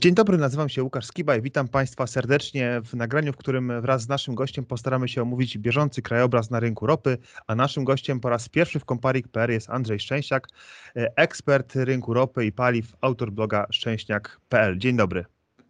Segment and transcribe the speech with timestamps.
[0.00, 4.02] Dzień dobry, nazywam się Łukasz Skiba i witam Państwa serdecznie w nagraniu, w którym wraz
[4.02, 8.28] z naszym gościem postaramy się omówić bieżący krajobraz na rynku ropy, a naszym gościem po
[8.28, 10.48] raz pierwszy w Comparik.pl jest Andrzej Szczęśniak,
[10.94, 14.78] ekspert rynku ropy i paliw, autor bloga szczęśniak.pl.
[14.78, 15.24] Dzień dobry.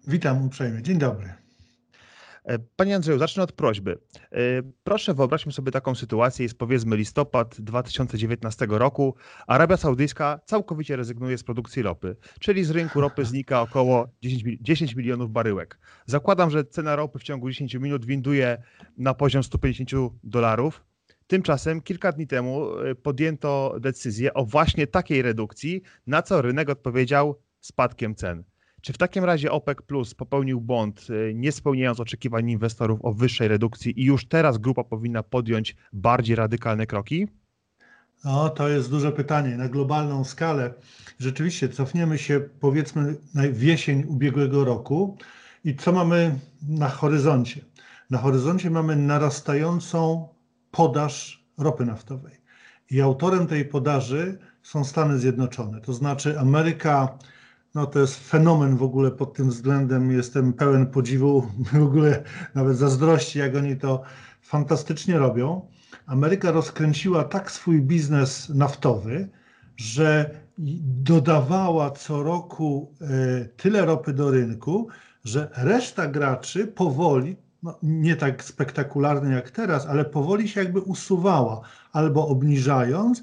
[0.06, 1.43] Witam uprzejmie, dzień dobry.
[2.44, 3.98] E, panie Andrzeju, zacznę od prośby.
[4.32, 4.38] E,
[4.84, 9.14] proszę wyobraźmy sobie taką sytuację, jest powiedzmy listopad 2019 roku,
[9.46, 14.94] Arabia Saudyjska całkowicie rezygnuje z produkcji ropy, czyli z rynku ropy znika około 10, 10
[14.94, 15.78] milionów baryłek.
[16.06, 18.62] Zakładam, że cena ropy w ciągu 10 minut winduje
[18.98, 19.90] na poziom 150
[20.24, 20.84] dolarów.
[21.26, 27.40] Tymczasem kilka dni temu e, podjęto decyzję o właśnie takiej redukcji, na co rynek odpowiedział
[27.60, 28.44] spadkiem cen.
[28.84, 33.48] Czy w takim razie OPEC Plus popełnił błąd, y, nie spełniając oczekiwań inwestorów o wyższej
[33.48, 37.28] redukcji i już teraz grupa powinna podjąć bardziej radykalne kroki?
[38.24, 39.56] No, to jest duże pytanie.
[39.56, 40.74] Na globalną skalę
[41.18, 45.16] rzeczywiście cofniemy się powiedzmy w jesień ubiegłego roku
[45.64, 47.60] i co mamy na horyzoncie?
[48.10, 50.28] Na horyzoncie mamy narastającą
[50.70, 52.40] podaż ropy naftowej.
[52.90, 55.80] I autorem tej podaży są Stany Zjednoczone.
[55.80, 57.18] To znaczy Ameryka
[57.74, 60.12] no to jest fenomen w ogóle pod tym względem.
[60.12, 62.22] Jestem pełen podziwu, w ogóle
[62.54, 64.02] nawet zazdrości, jak oni to
[64.42, 65.68] fantastycznie robią.
[66.06, 69.28] Ameryka rozkręciła tak swój biznes naftowy,
[69.76, 70.30] że
[71.02, 74.88] dodawała co roku e, tyle ropy do rynku,
[75.24, 81.60] że reszta graczy powoli, no nie tak spektakularnie jak teraz, ale powoli się jakby usuwała,
[81.92, 83.22] albo obniżając,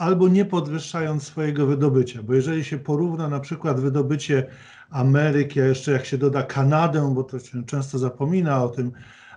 [0.00, 2.22] albo nie podwyższając swojego wydobycia.
[2.22, 4.46] Bo jeżeli się porówna na przykład wydobycie
[4.90, 8.92] Ameryki, a jeszcze jak się doda Kanadę, bo to się często zapomina o tym,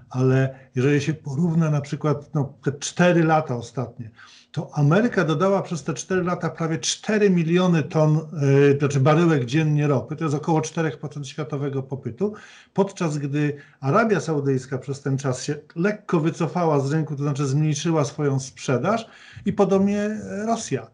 [0.09, 4.11] ale jeżeli się porówna na przykład no, te 4 lata ostatnie,
[4.53, 9.87] to Ameryka dodała przez te 4 lata prawie 4 miliony ton, yy, znaczy baryłek dziennie
[9.87, 12.33] ropy, to jest około 4% światowego popytu,
[12.73, 18.05] podczas gdy Arabia Saudyjska przez ten czas się lekko wycofała z rynku, to znaczy zmniejszyła
[18.05, 19.07] swoją sprzedaż
[19.45, 20.87] i podobnie Rosja.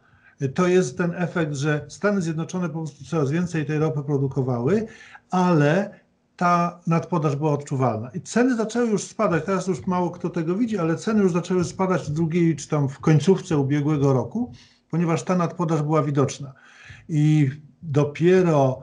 [0.55, 4.85] To jest ten efekt, że Stany Zjednoczone po prostu coraz więcej tej ropy produkowały,
[5.31, 5.99] ale
[6.39, 8.09] ta nadpodaż była odczuwalna.
[8.09, 11.63] I ceny zaczęły już spadać, teraz już mało kto tego widzi, ale ceny już zaczęły
[11.63, 14.51] spadać w drugiej czy tam w końcówce ubiegłego roku,
[14.89, 16.53] ponieważ ta nadpodaż była widoczna.
[17.09, 17.49] I
[17.81, 18.81] dopiero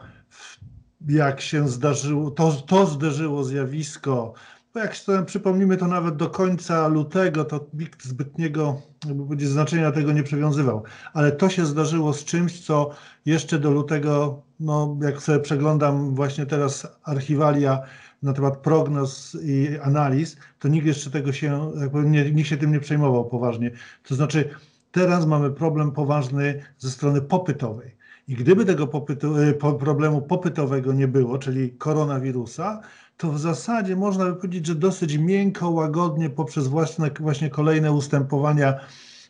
[1.08, 4.32] jak się zdarzyło, to, to zderzyło zjawisko,
[4.74, 10.12] bo jak sobie przypomnimy to nawet do końca lutego, to nikt zbytniego jakby znaczenia tego
[10.12, 10.82] nie przywiązywał.
[11.12, 12.90] Ale to się zdarzyło z czymś, co
[13.26, 17.82] jeszcze do lutego no, jak sobie przeglądam właśnie teraz archiwalia
[18.22, 21.72] na temat prognoz i analiz, to nikt jeszcze tego się,
[22.04, 23.70] nie, nikt się tym nie przejmował poważnie.
[24.08, 24.50] To znaczy,
[24.92, 27.96] teraz mamy problem poważny ze strony popytowej.
[28.28, 32.80] I gdyby tego popytu, y, problemu popytowego nie było, czyli koronawirusa,
[33.16, 38.74] to w zasadzie można by powiedzieć, że dosyć miękko, łagodnie poprzez właśnie, właśnie kolejne ustępowania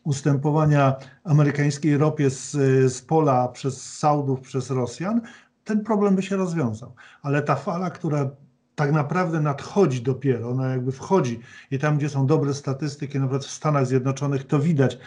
[0.07, 2.51] ustępowania amerykańskiej ropie z,
[2.93, 5.21] z pola przez Saudów, przez Rosjan,
[5.65, 6.95] ten problem by się rozwiązał.
[7.23, 8.31] Ale ta fala, która
[8.75, 11.41] tak naprawdę nadchodzi dopiero, ona jakby wchodzi
[11.71, 14.99] i tam, gdzie są dobre statystyki, nawet w Stanach Zjednoczonych, to widać.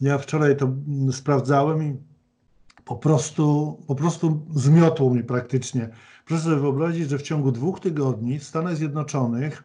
[0.00, 0.72] Ja wczoraj to
[1.12, 1.96] sprawdzałem i
[2.84, 5.88] po prostu, po prostu zmiotło mi praktycznie.
[6.24, 9.64] Proszę sobie wyobrazić, że w ciągu dwóch tygodni w Stanach Zjednoczonych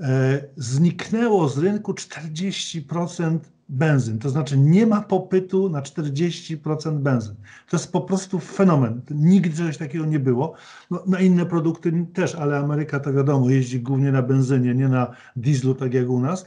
[0.00, 3.38] e, zniknęło z rynku 40%
[3.68, 4.18] benzyn.
[4.18, 7.34] To znaczy nie ma popytu na 40% benzyn.
[7.70, 9.00] To jest po prostu fenomen.
[9.10, 10.54] Nigdy czegoś takiego nie było.
[10.90, 15.10] No, na inne produkty też, ale Ameryka to wiadomo, jeździ głównie na benzynie, nie na
[15.36, 16.46] dieslu, tak jak u nas.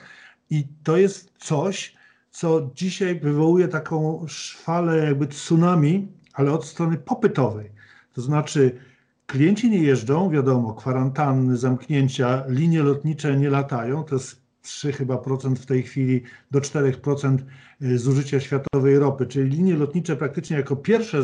[0.50, 1.96] I to jest coś,
[2.32, 4.26] co dzisiaj wywołuje taką
[4.58, 7.72] falę jakby tsunami, ale od strony popytowej.
[8.14, 8.78] To znaczy
[9.26, 15.60] klienci nie jeżdżą, wiadomo, kwarantanny, zamknięcia, linie lotnicze nie latają, to jest 3 chyba procent
[15.60, 17.38] w tej chwili do 4%
[17.82, 21.24] y, zużycia światowej ropy, czyli linie lotnicze praktycznie jako pierwsze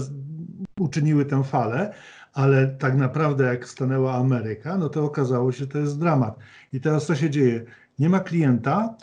[0.80, 1.94] uczyniły tę falę,
[2.34, 6.40] ale tak naprawdę jak stanęła Ameryka, no to okazało się, że to jest dramat.
[6.74, 7.66] I teraz co się dzieje?
[8.00, 8.96] Nie ma klienta,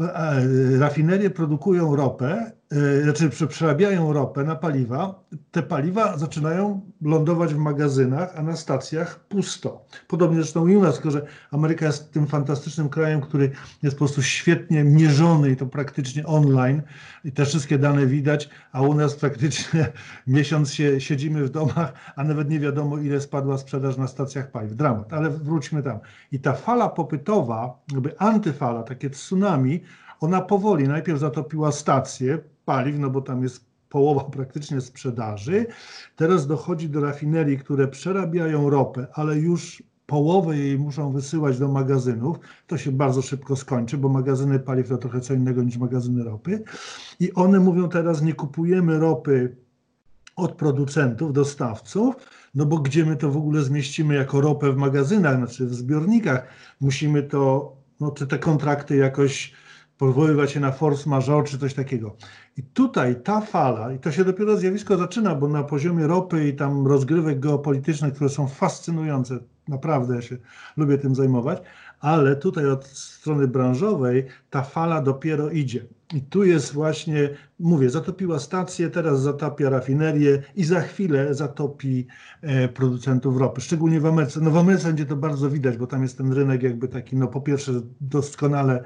[0.00, 2.52] E, rafinerie produkują ropę,
[3.02, 5.24] znaczy przerabiają ropę na paliwa.
[5.50, 9.84] Te paliwa zaczynają lądować w magazynach, a na stacjach pusto.
[10.08, 13.50] Podobnie zresztą i u nas, tylko że Ameryka jest tym fantastycznym krajem, który
[13.82, 16.82] jest po prostu świetnie mierzony i to praktycznie online
[17.24, 19.92] i te wszystkie dane widać, a u nas praktycznie
[20.26, 24.76] miesiąc się siedzimy w domach, a nawet nie wiadomo ile spadła sprzedaż na stacjach paliw.
[24.76, 25.98] Dramat, ale wróćmy tam.
[26.32, 29.80] I ta fala popytowa, jakby antyfala, takie tsunami,
[30.20, 32.38] ona powoli najpierw zatopiła stacje
[32.70, 35.66] paliw, no bo tam jest połowa praktycznie sprzedaży.
[36.16, 42.36] Teraz dochodzi do rafinerii, które przerabiają ropę, ale już połowę jej muszą wysyłać do magazynów.
[42.66, 46.62] To się bardzo szybko skończy, bo magazyny paliw to trochę co innego niż magazyny ropy.
[47.20, 49.56] I one mówią teraz, nie kupujemy ropy
[50.36, 52.14] od producentów, dostawców,
[52.54, 56.46] no bo gdzie my to w ogóle zmieścimy jako ropę w magazynach, znaczy w zbiornikach,
[56.80, 59.52] musimy to, no te, te kontrakty jakoś
[60.00, 62.16] powoływać się na force majeure czy coś takiego.
[62.56, 66.54] I tutaj ta fala, i to się dopiero zjawisko zaczyna, bo na poziomie ropy i
[66.54, 69.38] tam rozgrywek geopolitycznych, które są fascynujące,
[69.68, 70.36] naprawdę ja się
[70.76, 71.62] lubię tym zajmować,
[72.00, 75.84] ale tutaj od strony branżowej ta fala dopiero idzie.
[76.14, 82.06] I tu jest właśnie, mówię, zatopiła stację, teraz zatapia rafinerię i za chwilę zatopi
[82.42, 84.40] e, producentów ropy, szczególnie w Ameryce.
[84.40, 87.28] No w Ameryce będzie to bardzo widać, bo tam jest ten rynek jakby taki, no
[87.28, 88.84] po pierwsze doskonale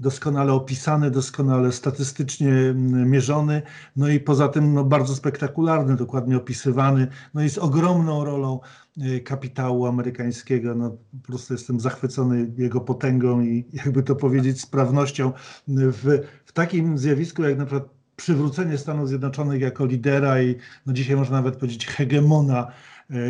[0.00, 3.62] doskonale opisany, doskonale statystycznie mm, mierzony,
[3.96, 8.60] no i poza tym no, bardzo spektakularny, dokładnie opisywany, no i z ogromną rolą
[8.98, 10.74] y, kapitału amerykańskiego.
[10.74, 15.32] No, po prostu jestem zachwycony jego potęgą i jakby to powiedzieć sprawnością.
[15.68, 20.54] W, w takim zjawisku jak na przykład przywrócenie Stanów Zjednoczonych jako lidera i
[20.86, 22.66] no dzisiaj można nawet powiedzieć hegemona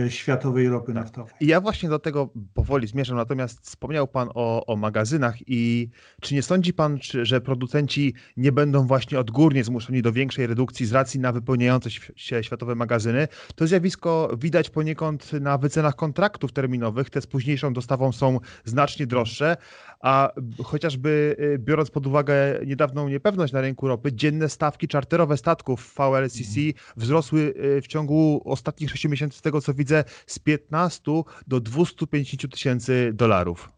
[0.08, 1.34] światowej ropy naftowej.
[1.40, 5.90] I ja właśnie do tego powoli zmierzam, natomiast wspomniał Pan o, o magazynach i
[6.20, 10.86] czy nie sądzi Pan, czy, że producenci nie będą właśnie odgórnie zmuszeni do większej redukcji
[10.86, 13.28] z racji na wypełniające się światowe magazyny?
[13.54, 19.56] To zjawisko widać poniekąd na wycenach kontraktów terminowych, te z późniejszą dostawą są znacznie droższe,
[20.00, 20.32] a
[20.64, 22.34] chociażby y, biorąc pod uwagę
[22.66, 26.74] niedawną niepewność na rynku ropy, dzienne stawki czarterowe statków VLCC mhm.
[26.96, 31.12] wzrosły y, w ciągu ostatnich 6 miesięcy, z tego co widzę, z 15
[31.46, 33.68] do 250 tysięcy dolarów.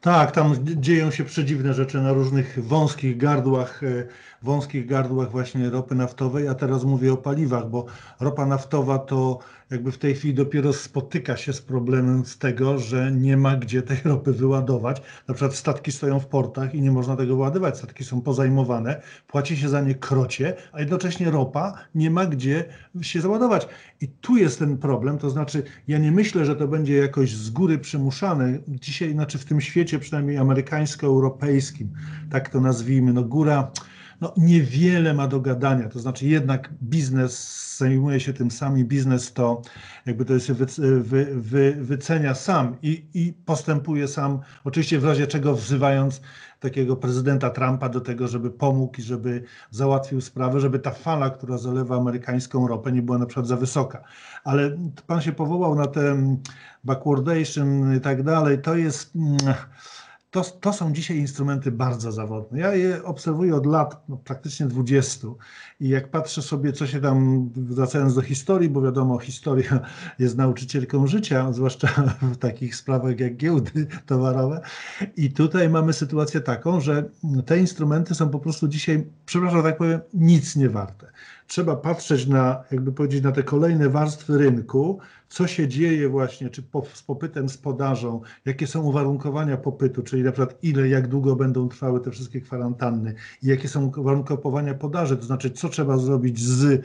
[0.00, 4.06] Tak, tam dzieją się przedziwne rzeczy na różnych wąskich gardłach, e,
[4.42, 7.86] wąskich gardłach właśnie ropy naftowej, a teraz mówię o paliwach, bo
[8.20, 9.38] ropa naftowa to
[9.70, 13.82] jakby w tej chwili dopiero spotyka się z problemem z tego, że nie ma gdzie
[13.82, 15.02] tej ropy wyładować.
[15.28, 19.56] Na przykład statki stoją w portach i nie można tego wyładować, statki są pozajmowane, płaci
[19.56, 22.64] się za nie krocie, a jednocześnie ropa nie ma gdzie
[23.00, 23.68] się załadować.
[24.00, 27.50] I tu jest ten problem, to znaczy ja nie myślę, że to będzie jakoś z
[27.50, 28.58] góry przymuszane.
[28.68, 31.88] Dzisiaj, znaczy w tym świecie przynajmniej amerykańsko-europejskim,
[32.30, 33.70] tak to nazwijmy, no góra
[34.20, 35.88] no, niewiele ma do gadania.
[35.88, 39.62] To znaczy jednak biznes zajmuje się tym sam i biznes to
[40.06, 40.66] jakby to się wy,
[41.02, 46.20] wy, wy, wycenia sam i, i postępuje sam, oczywiście w razie czego wzywając
[46.60, 51.58] takiego prezydenta Trumpa do tego, żeby pomógł i żeby załatwił sprawę, żeby ta fala, która
[51.58, 54.02] zalewa amerykańską ropę, nie była na przykład za wysoka.
[54.44, 54.76] Ale
[55.06, 56.36] pan się powołał na ten
[56.84, 58.62] backwardation i tak dalej.
[58.62, 59.16] To jest.
[59.16, 59.36] Mm,
[60.30, 62.58] to, to są dzisiaj instrumenty bardzo zawodne.
[62.58, 65.28] Ja je obserwuję od lat, no, praktycznie 20
[65.80, 69.80] i jak patrzę sobie, co się tam, wracając do historii, bo wiadomo, historia
[70.18, 71.88] jest nauczycielką życia, zwłaszcza
[72.34, 74.60] w takich sprawach jak giełdy towarowe.
[75.16, 77.04] I tutaj mamy sytuację taką, że
[77.46, 81.12] te instrumenty są po prostu dzisiaj, przepraszam, tak powiem, nic nie warte
[81.50, 84.98] trzeba patrzeć na, jakby powiedzieć, na te kolejne warstwy rynku,
[85.28, 90.22] co się dzieje właśnie, czy po, z popytem, z podażą, jakie są uwarunkowania popytu, czyli
[90.22, 95.16] na przykład ile, jak długo będą trwały te wszystkie kwarantanny i jakie są uwarunkowania podaży,
[95.16, 96.82] to znaczy co trzeba zrobić z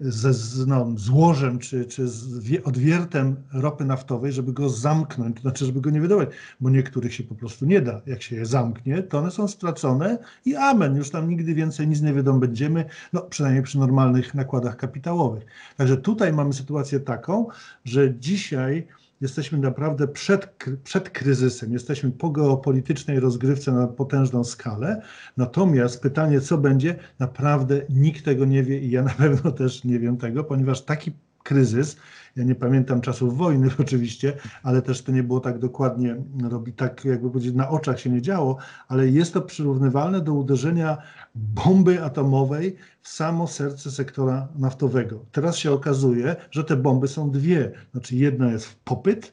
[0.00, 5.80] ze no, złożem czy, czy z odwiertem ropy naftowej, żeby go zamknąć, to znaczy, żeby
[5.80, 6.28] go nie wydawać,
[6.60, 8.00] bo niektórych się po prostu nie da.
[8.06, 12.00] Jak się je zamknie, to one są stracone i amen, już tam nigdy więcej nic
[12.00, 15.46] nie wydobędziemy, no przynajmniej przy normalnych nakładach kapitałowych.
[15.76, 17.46] Także tutaj mamy sytuację taką,
[17.84, 18.86] że dzisiaj
[19.24, 25.02] jesteśmy naprawdę przed, przed kryzysem, jesteśmy po geopolitycznej rozgrywce na potężną skalę.
[25.36, 29.98] Natomiast pytanie, co będzie, naprawdę nikt tego nie wie i ja na pewno też nie
[29.98, 31.12] wiem tego, ponieważ taki
[31.44, 31.96] kryzys.
[32.36, 36.16] Ja nie pamiętam czasów wojny oczywiście, ale też to nie było tak dokładnie,
[36.50, 38.56] robi tak jakby powiedzieć, na oczach się nie działo,
[38.88, 40.98] ale jest to przyrównywalne do uderzenia
[41.34, 45.24] bomby atomowej w samo serce sektora naftowego.
[45.32, 47.72] Teraz się okazuje, że te bomby są dwie.
[47.92, 49.32] Znaczy jedna jest w popyt,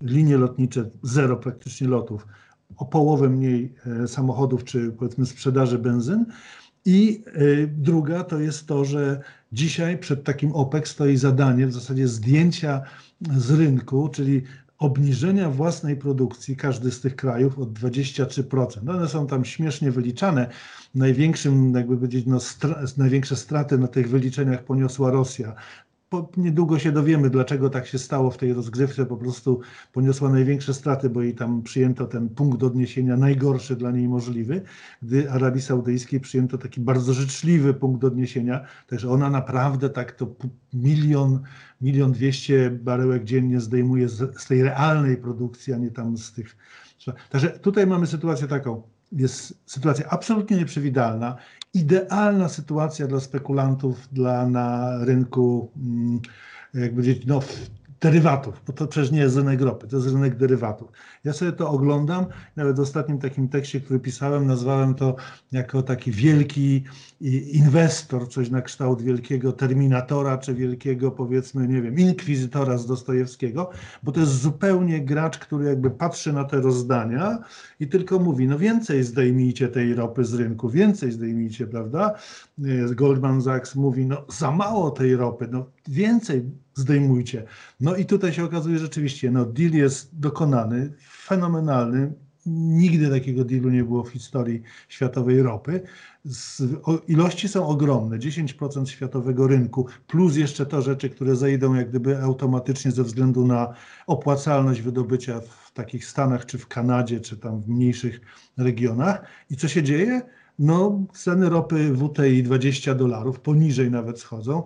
[0.00, 2.26] linie lotnicze zero praktycznie lotów,
[2.76, 6.26] o połowę mniej e, samochodów czy powiedzmy sprzedaży benzyn,
[6.84, 9.20] i y, druga to jest to, że
[9.52, 12.82] dzisiaj przed takim OPEC stoi zadanie w zasadzie zdjęcia
[13.36, 14.42] z rynku, czyli
[14.78, 18.90] obniżenia własnej produkcji każdy z tych krajów o 23%.
[18.90, 20.48] One są tam śmiesznie wyliczane.
[20.94, 22.38] Największym, jakby powiedzieć, no,
[22.96, 25.54] największe straty na tych wyliczeniach poniosła Rosja.
[26.12, 29.06] Po, niedługo się dowiemy, dlaczego tak się stało w tej rozgrywce.
[29.06, 29.60] Po prostu
[29.92, 34.62] poniosła największe straty, bo jej tam przyjęto ten punkt odniesienia najgorszy dla niej możliwy,
[35.02, 38.64] gdy Arabii Saudyjskiej przyjęto taki bardzo życzliwy punkt odniesienia.
[38.86, 40.34] Także ona naprawdę tak to
[40.72, 41.40] milion,
[41.80, 46.56] milion dwieście baryłek dziennie zdejmuje z, z tej realnej produkcji, a nie tam z tych.
[47.30, 51.36] Także tutaj mamy sytuację taką jest sytuacja absolutnie nieprzewidalna,
[51.74, 56.20] idealna sytuacja dla spekulantów dla, na rynku, mm,
[56.74, 57.40] jak powiedzieć, no,
[58.02, 60.92] derywatów, bo to przecież nie jest rynek ropy, to jest rynek derywatów.
[61.24, 65.16] Ja sobie to oglądam, nawet w ostatnim takim tekście, który pisałem, nazwałem to
[65.52, 66.84] jako taki wielki
[67.52, 73.70] inwestor, coś na kształt wielkiego terminatora, czy wielkiego powiedzmy, nie wiem, inkwizytora z Dostojewskiego,
[74.02, 77.38] bo to jest zupełnie gracz, który jakby patrzy na te rozdania
[77.80, 82.14] i tylko mówi, no więcej zdejmijcie tej ropy z rynku, więcej zdejmijcie, prawda?
[82.94, 87.44] Goldman Sachs mówi, no za mało tej ropy, no więcej zdejmujcie.
[87.80, 90.92] No i tutaj się okazuje rzeczywiście, no deal jest dokonany,
[91.22, 92.12] fenomenalny.
[92.46, 95.80] Nigdy takiego dealu nie było w historii światowej ropy.
[96.24, 101.88] Z, o, ilości są ogromne, 10% światowego rynku, plus jeszcze to rzeczy, które zejdą jak
[101.88, 103.74] gdyby automatycznie ze względu na
[104.06, 108.20] opłacalność wydobycia w takich Stanach, czy w Kanadzie, czy tam w mniejszych
[108.56, 109.22] regionach.
[109.50, 110.22] I co się dzieje?
[110.58, 114.62] No, ceny ropy WTI 20 dolarów, poniżej nawet schodzą.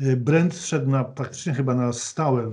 [0.00, 2.52] E, Brent szedł na praktycznie chyba na stałe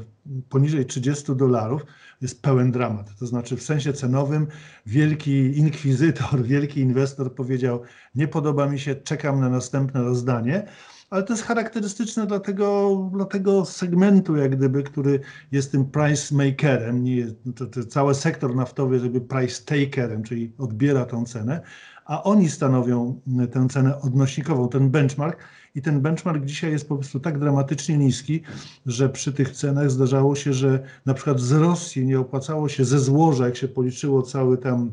[0.49, 1.81] poniżej 30 dolarów.
[2.21, 3.15] Jest pełen dramat.
[3.19, 4.47] To znaczy, w sensie cenowym,
[4.85, 7.81] wielki inkwizytor, wielki inwestor powiedział:
[8.15, 10.67] Nie podoba mi się, czekam na następne rozdanie
[11.09, 15.19] ale to jest charakterystyczne dla tego, dla tego segmentu, jak gdyby, który
[15.51, 17.03] jest tym price makerem.
[17.03, 21.61] Nie, to, to cały sektor naftowy, żeby price takerem, czyli odbiera tą cenę,
[22.07, 23.21] a oni stanowią
[23.51, 25.39] tę cenę odnośnikową, ten benchmark.
[25.75, 28.41] I ten benchmark dzisiaj jest po prostu tak dramatycznie niski,
[28.85, 32.99] że przy tych cenach zdarzało się, że na przykład z Rosji nie opłacało się ze
[32.99, 34.91] złoża, jak się policzyło cały tam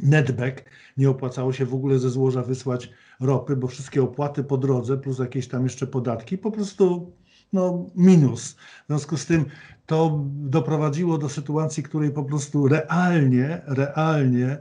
[0.00, 0.64] netback,
[0.96, 2.90] nie opłacało się w ogóle ze złoża wysłać
[3.20, 7.12] ropy, bo wszystkie opłaty po drodze plus jakieś tam jeszcze podatki po prostu
[7.52, 8.52] no, minus.
[8.52, 9.44] W związku z tym
[9.86, 14.58] to doprowadziło do sytuacji, w której po prostu realnie, realnie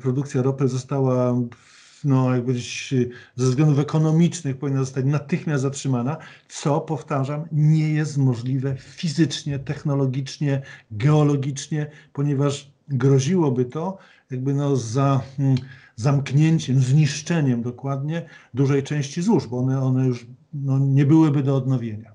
[0.00, 1.34] produkcja ropy została
[2.04, 2.44] no, jak
[3.36, 6.16] ze względów ekonomicznych powinna zostać natychmiast zatrzymana,
[6.48, 13.98] co, powtarzam, nie jest możliwe fizycznie, technologicznie, geologicznie, ponieważ groziłoby to
[14.30, 15.56] jakby no za mm,
[15.96, 22.13] zamknięciem, zniszczeniem dokładnie dużej części złóż, bo one, one już no, nie byłyby do odnowienia.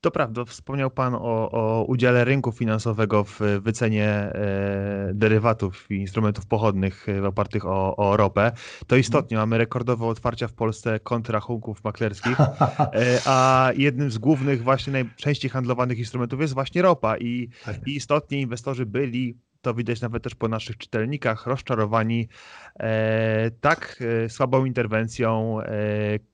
[0.00, 6.46] To prawda, wspomniał Pan o, o udziale rynku finansowego w wycenie e, derywatów i instrumentów
[6.46, 8.52] pochodnych e, opartych o, o ropę.
[8.86, 14.92] To istotnie, mamy rekordowe otwarcia w Polsce kontrachunków maklerskich, e, a jednym z głównych właśnie
[14.92, 17.88] najczęściej handlowanych instrumentów jest właśnie ropa i, tak.
[17.88, 22.28] i istotnie inwestorzy byli to widać nawet też po naszych czytelnikach, rozczarowani
[22.80, 25.72] e, tak e, słabą interwencją e,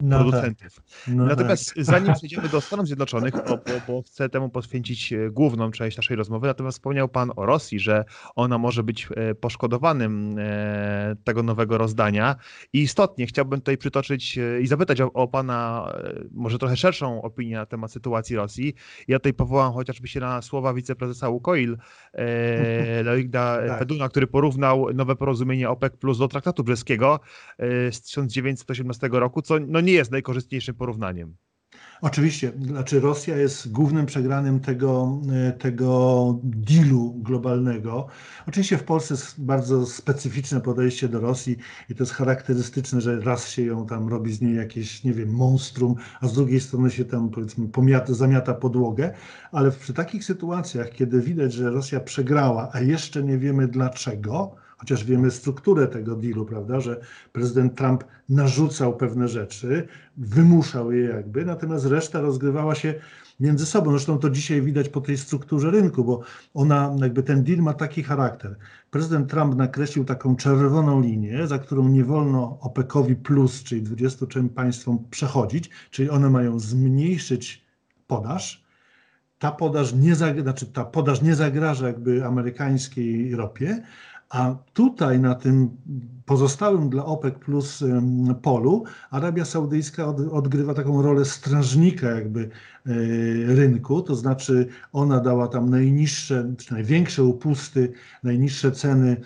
[0.00, 0.74] no producentów.
[0.74, 0.84] Tak.
[1.08, 1.84] No natomiast tak.
[1.84, 6.16] zanim przejdziemy do Stanów Zjednoczonych, bo, bo, bo, chcę temu poświęcić e, główną część naszej
[6.16, 8.04] rozmowy, natomiast wspomniał Pan o Rosji, że
[8.34, 12.36] ona może być e, poszkodowanym e, tego nowego rozdania
[12.72, 15.92] i istotnie chciałbym tutaj przytoczyć i zapytać o, o Pana
[16.32, 18.74] może trochę szerszą opinię na temat sytuacji Rosji.
[19.08, 21.76] Ja tutaj powołam chociażby się na słowa wiceprezesa Łukoil,
[23.16, 23.78] Leonida tak.
[23.78, 27.20] Feduna, który porównał nowe porozumienie OPEC Plus do traktatu brzeskiego
[27.58, 31.36] e, z 1918 roku, co no nie jest najkorzystniejszym porównaniem.
[32.00, 38.06] Oczywiście, znaczy Rosja jest głównym przegranym tego, e, tego dealu globalnego.
[38.48, 41.56] Oczywiście w Polsce jest bardzo specyficzne podejście do Rosji
[41.90, 45.30] i to jest charakterystyczne, że raz się ją tam robi z niej jakieś, nie wiem,
[45.30, 49.14] monstrum, a z drugiej strony się tam powiedzmy pomiata, zamiata podłogę,
[49.52, 55.04] ale przy takich sytuacjach, kiedy widać, że Rosja przegrała, a jeszcze nie wiemy dlaczego, chociaż
[55.04, 57.00] wiemy strukturę tego dealu, prawda, że
[57.32, 62.94] prezydent Trump narzucał pewne rzeczy, wymuszał je jakby, natomiast reszta rozgrywała się
[63.40, 63.90] między sobą.
[63.90, 66.20] Zresztą to dzisiaj widać po tej strukturze rynku, bo
[66.54, 68.56] ona, jakby ten deal ma taki charakter.
[68.90, 75.04] Prezydent Trump nakreślił taką czerwoną linię, za którą nie wolno OPEC-owi plus, czyli 23 państwom
[75.10, 77.66] przechodzić, czyli one mają zmniejszyć
[78.06, 78.66] podaż,
[79.38, 83.82] ta podaż nie, znaczy ta podaż nie zagraża jakby amerykańskiej ropie,
[84.30, 85.70] a tutaj na tym
[86.24, 87.84] pozostałym dla OPEC plus
[88.42, 92.90] polu Arabia Saudyjska odgrywa taką rolę strażnika jakby e,
[93.54, 97.92] rynku, to znaczy ona dała tam najniższe, czy największe upusty,
[98.22, 99.16] najniższe ceny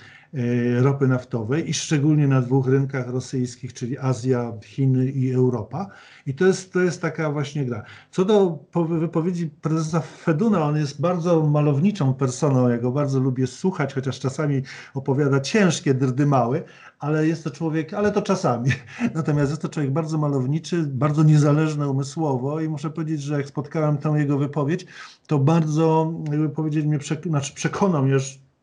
[0.81, 5.87] ropy naftowej i szczególnie na dwóch rynkach rosyjskich, czyli Azja, Chiny i Europa.
[6.27, 7.83] I to jest, to jest taka właśnie gra.
[8.11, 8.59] Co do
[8.89, 14.63] wypowiedzi prezesa Feduna, on jest bardzo malowniczą personą, ja go bardzo lubię słuchać, chociaż czasami
[14.95, 16.63] opowiada ciężkie drdymały,
[16.99, 18.71] ale jest to człowiek, ale to czasami.
[19.15, 23.99] Natomiast jest to człowiek bardzo malowniczy, bardzo niezależny umysłowo i muszę powiedzieć, że jak spotkałem
[23.99, 24.87] tę jego wypowiedź,
[25.27, 28.19] to bardzo, jakby powiedzieć, mnie przek znaczy przekonał mnie,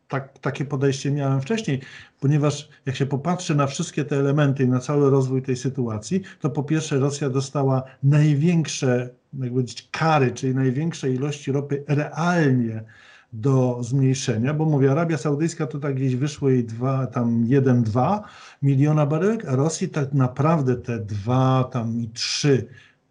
[0.08, 1.80] tak, takie podejście miałem wcześniej,
[2.20, 6.50] ponieważ jak się popatrzy na wszystkie te elementy i na cały rozwój tej sytuacji, to
[6.50, 12.84] po pierwsze Rosja dostała największe, jak powiedzieć, kary, czyli największe ilości ropy realnie
[13.32, 18.20] do zmniejszenia, bo mówię, Arabia Saudyjska to tak gdzieś wyszło jej dwa, tam 1-2
[18.62, 22.68] miliona baryłek, a Rosji tak naprawdę te 2 tam i 3,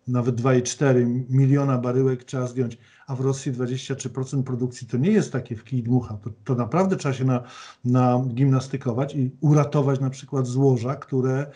[0.08, 5.56] nawet 2,4 miliona baryłek trzeba zdjąć, a w Rosji 23% produkcji to nie jest takie
[5.56, 7.44] w kij dmucha, to, to naprawdę trzeba się na,
[7.86, 11.52] na gimnastykować i uratować na przykład złoża, które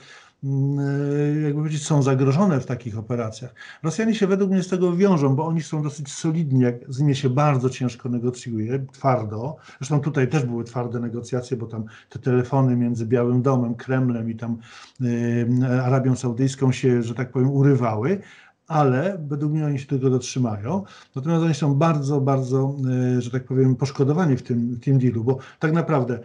[1.44, 3.56] jakby powiedzieć, są zagrożone w takich operacjach.
[3.84, 7.16] Rosjanie się według mnie z tego wiążą, bo oni są dosyć solidni, jak z nimi
[7.16, 9.56] się bardzo ciężko negocjuje, twardo.
[9.78, 14.36] Zresztą tutaj też były twarde negocjacje, bo tam te telefony między Białym Domem, Kremlem i
[14.36, 14.58] tam
[15.02, 15.48] y,
[15.84, 18.20] Arabią Saudyjską się, że tak powiem, urywały,
[18.68, 20.84] ale według mnie oni się tego dotrzymają.
[21.16, 22.76] Natomiast oni są bardzo, bardzo,
[23.18, 26.20] y, że tak powiem, poszkodowani w tym, w tym dealu, bo tak naprawdę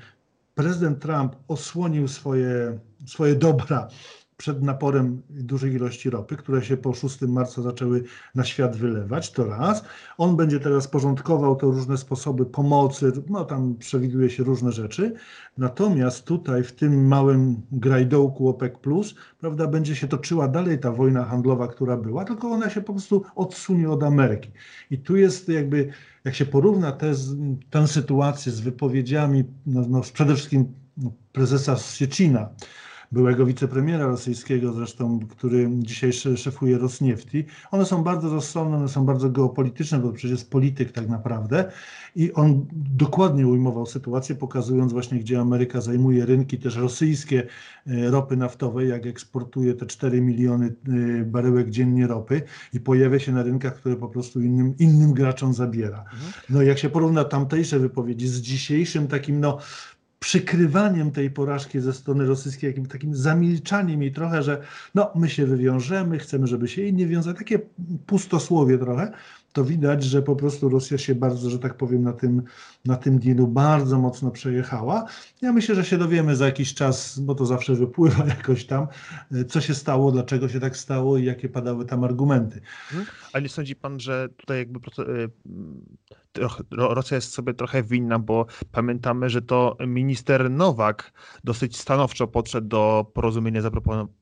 [0.54, 3.88] prezydent Trump osłonił swoje, swoje dobra
[4.36, 9.46] przed naporem dużej ilości ropy, które się po 6 marca zaczęły na świat wylewać, to
[9.46, 9.84] raz.
[10.18, 15.14] On będzie teraz porządkował to różne sposoby pomocy, no tam przewiduje się różne rzeczy.
[15.58, 18.72] Natomiast tutaj w tym małym grajdołku OPEC+,
[19.40, 23.24] prawda, będzie się toczyła dalej ta wojna handlowa, która była, tylko ona się po prostu
[23.34, 24.50] odsunie od Ameryki.
[24.90, 25.88] I tu jest jakby,
[26.24, 27.12] jak się porówna te,
[27.70, 30.74] tę sytuację z wypowiedziami no, no przede wszystkim
[31.32, 32.48] prezesa Siecina,
[33.12, 37.44] byłego wicepremiera rosyjskiego zresztą, który dzisiaj szefuje Rosniefti.
[37.70, 41.70] One są bardzo rozsądne, one są bardzo geopolityczne, bo przecież jest polityk tak naprawdę
[42.16, 47.46] i on dokładnie ujmował sytuację, pokazując właśnie, gdzie Ameryka zajmuje rynki też rosyjskie
[47.86, 53.32] e, ropy naftowej, jak eksportuje te 4 miliony e, baryłek dziennie ropy i pojawia się
[53.32, 55.98] na rynkach, które po prostu innym, innym graczom zabiera.
[55.98, 56.32] Mhm.
[56.50, 59.58] No jak się porówna tamtejsze wypowiedzi z dzisiejszym takim no
[60.18, 64.62] przykrywaniem tej porażki ze strony rosyjskiej, jakimś takim zamilczaniem jej trochę, że
[64.94, 67.58] no my się wywiążemy, chcemy, żeby się inni wiązali, takie
[68.06, 69.12] pustosłowie trochę,
[69.56, 72.42] to widać, że po prostu Rosja się bardzo, że tak powiem, na tym,
[72.84, 75.04] na tym dealu bardzo mocno przejechała.
[75.42, 78.86] Ja myślę, że się dowiemy za jakiś czas, bo to zawsze wypływa jakoś tam,
[79.48, 82.60] co się stało, dlaczego się tak stało i jakie padały tam argumenty.
[82.90, 83.06] Mhm.
[83.32, 85.30] A nie sądzi pan, że tutaj jakby y,
[86.70, 91.12] Rosja jest sobie trochę winna, bo pamiętamy, że to minister Nowak
[91.44, 93.62] dosyć stanowczo podszedł do porozumienia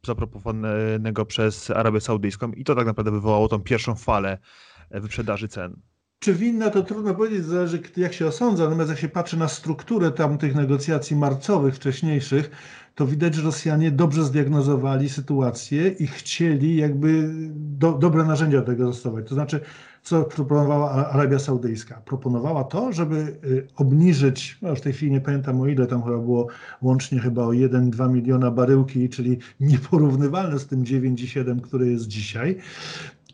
[0.07, 4.39] zaproponowanego przez Arabię Saudyjską i to tak naprawdę wywołało tą pierwszą falę
[4.91, 5.77] wyprzedaży cen.
[6.19, 10.11] Czy winna, to trudno powiedzieć, zależy jak się osądza, natomiast jak się patrzy na strukturę
[10.11, 12.51] tamtych negocjacji marcowych wcześniejszych,
[12.95, 18.87] to widać, że Rosjanie dobrze zdiagnozowali sytuację i chcieli jakby do, dobre narzędzia do tego
[18.87, 19.29] zastosować.
[19.29, 19.61] To znaczy,
[20.03, 22.03] co proponowała Arabia Saudyjska?
[22.05, 26.03] Proponowała to, żeby y, obniżyć, no już w tej chwili nie pamiętam o ile, tam
[26.03, 26.47] chyba było
[26.83, 32.57] łącznie chyba o 1-2 miliona baryłki, czyli nieporównywalne z tym 9,7, które jest dzisiaj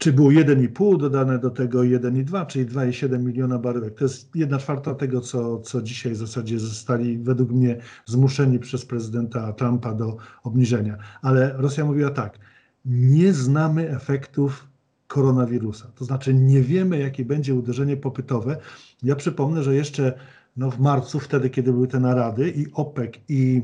[0.00, 3.94] czy było 1,5 dodane do tego 1,2, czyli 2,7 miliona baryłek.
[3.94, 8.86] To jest jedna czwarta tego, co, co dzisiaj w zasadzie zostali według mnie zmuszeni przez
[8.86, 10.98] prezydenta Trumpa do obniżenia.
[11.22, 12.38] Ale Rosja mówiła tak,
[12.84, 14.68] nie znamy efektów
[15.06, 15.92] koronawirusa.
[15.94, 18.56] To znaczy nie wiemy, jakie będzie uderzenie popytowe.
[19.02, 20.12] Ja przypomnę, że jeszcze
[20.56, 23.62] no w marcu, wtedy, kiedy były te narady, i OPEC, i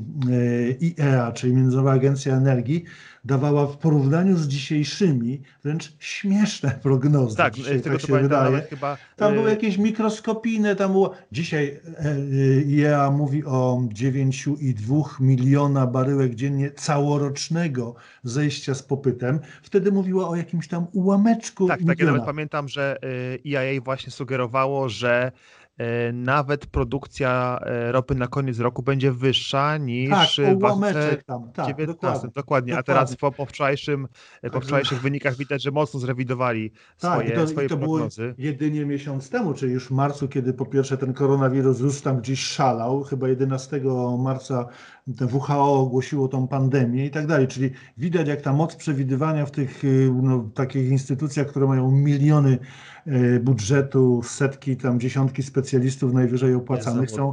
[0.80, 2.84] IEA, czyli Międzynarodowa Agencja Energii,
[3.24, 7.36] dawała w porównaniu z dzisiejszymi wręcz śmieszne prognozy.
[7.36, 8.60] Tak, Dzisiaj, tak się wydaje.
[8.60, 8.96] Chyba...
[9.16, 11.14] Tam były e, jakieś mikroskopijne, tam było...
[11.32, 17.94] Dzisiaj e, IEA mówi o 9,2 miliona baryłek dziennie całorocznego
[18.24, 19.40] zejścia z popytem.
[19.62, 22.98] Wtedy mówiła o jakimś tam ułameczku Tak, tak, ja nawet pamiętam, że
[23.44, 25.32] IEA właśnie sugerowało, że
[25.65, 25.65] E,
[26.12, 31.22] nawet produkcja e, ropy na koniec roku będzie wyższa niż tak, w 2019.
[31.26, 32.78] Tam, tak, dokładnie, dokładnie.
[32.78, 34.08] A teraz po, po, wczorajszym,
[34.42, 38.22] tak, po wczorajszych wynikach widać, że mocno zrewidowali tak, swoje, to, swoje i to prognozy.
[38.22, 42.20] Było jedynie miesiąc temu, czyli już w marcu, kiedy po pierwsze ten koronawirus już tam
[42.20, 43.80] gdzieś szalał, chyba 11
[44.18, 44.68] marca
[45.06, 47.48] WHO ogłosiło tą pandemię i tak dalej.
[47.48, 52.58] Czyli widać, jak ta moc przewidywania w tych y, no, takich instytucjach, które mają miliony
[53.06, 57.32] y, budżetu, setki, tam dziesiątki specjalistów najwyżej opłacanych, są,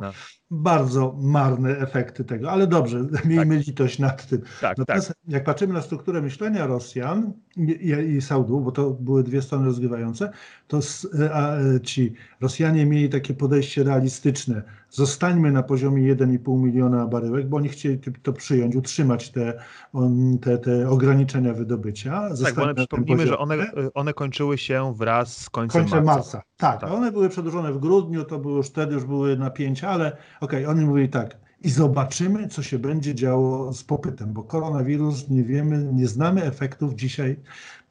[0.53, 3.67] bardzo marne efekty tego, ale dobrze, miejmy tak.
[3.67, 4.41] litość nad tym.
[4.62, 5.17] Tak, Natomiast tak.
[5.27, 10.31] jak patrzymy na strukturę myślenia Rosjan i, i, Saudów, bo to były dwie strony rozgrywające,
[10.67, 10.79] to
[11.19, 14.63] e, ci Rosjanie mieli takie podejście realistyczne.
[14.95, 19.60] Zostańmy na poziomie 1,5 miliona baryłek, bo oni chcieli to przyjąć, utrzymać te,
[20.41, 22.29] te, te ograniczenia wydobycia.
[22.43, 23.56] tak, bo one, przypomnijmy, że one,
[23.93, 26.19] one kończyły się wraz z końcem, końcem marca.
[26.19, 26.41] marca.
[26.58, 30.08] Tak, tak, one były przedłużone w grudniu, to były już wtedy już były napięcia, ale
[30.41, 35.29] okej, okay, oni mówili tak, i zobaczymy, co się będzie działo z popytem, bo koronawirus
[35.29, 37.36] nie wiemy, nie znamy efektów dzisiaj.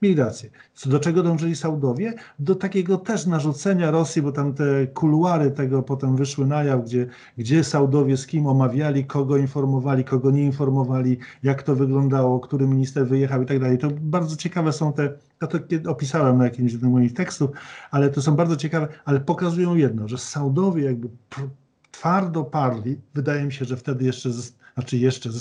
[0.03, 0.51] Mieli rację.
[0.75, 2.15] Co do czego dążyli Saudowie?
[2.39, 7.07] Do takiego też narzucenia Rosji, bo tam te kuluary tego potem wyszły na jaw, gdzie,
[7.39, 13.07] gdzie Saudowie z kim omawiali, kogo informowali, kogo nie informowali, jak to wyglądało, który minister
[13.07, 13.79] wyjechał i tak dalej.
[13.79, 15.13] To bardzo ciekawe są te,
[15.43, 15.59] ja to
[15.91, 17.51] opisałem na jakimś z moich tekstów,
[17.91, 21.09] ale to są bardzo ciekawe, ale pokazują jedno, że Saudowie jakby
[21.91, 24.31] twardo parli, wydaje mi się, że wtedy jeszcze,
[24.75, 25.39] znaczy jeszcze ze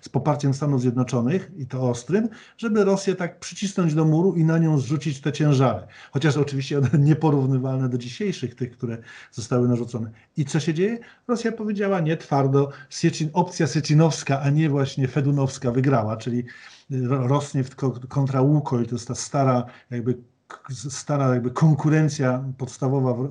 [0.00, 4.58] z poparciem Stanów Zjednoczonych i to ostrym, żeby Rosję tak przycisnąć do muru i na
[4.58, 5.86] nią zrzucić te ciężary.
[6.12, 8.98] Chociaż oczywiście one nieporównywalne do dzisiejszych, tych, które
[9.32, 10.10] zostały narzucone.
[10.36, 10.98] I co się dzieje?
[11.28, 16.44] Rosja powiedziała nie twardo, Siecin, opcja Siecinowska, a nie właśnie Fedunowska wygrała, czyli
[17.08, 17.64] Rosnie
[18.08, 20.14] kontra Łukoil, to jest ta stara jakby
[20.70, 23.28] stara jakby konkurencja podstawowa w,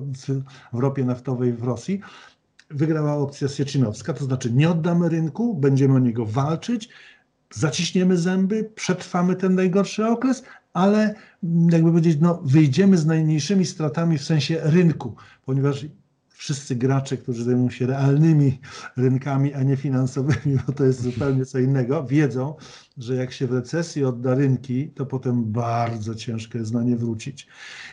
[0.72, 2.00] w ropie naftowej w Rosji
[2.70, 6.88] wygrała opcja Sieczynowska, to znaczy nie oddamy rynku, będziemy o niego walczyć,
[7.54, 11.14] zaciśniemy zęby, przetrwamy ten najgorszy okres, ale
[11.70, 15.86] jakby powiedzieć, no, wyjdziemy z najmniejszymi stratami w sensie rynku, ponieważ
[16.44, 18.60] wszyscy gracze, którzy zajmują się realnymi
[18.96, 22.54] rynkami, a nie finansowymi, bo to jest zupełnie co innego, wiedzą,
[22.98, 27.46] że jak się w recesji odda rynki, to potem bardzo ciężko jest na nie wrócić.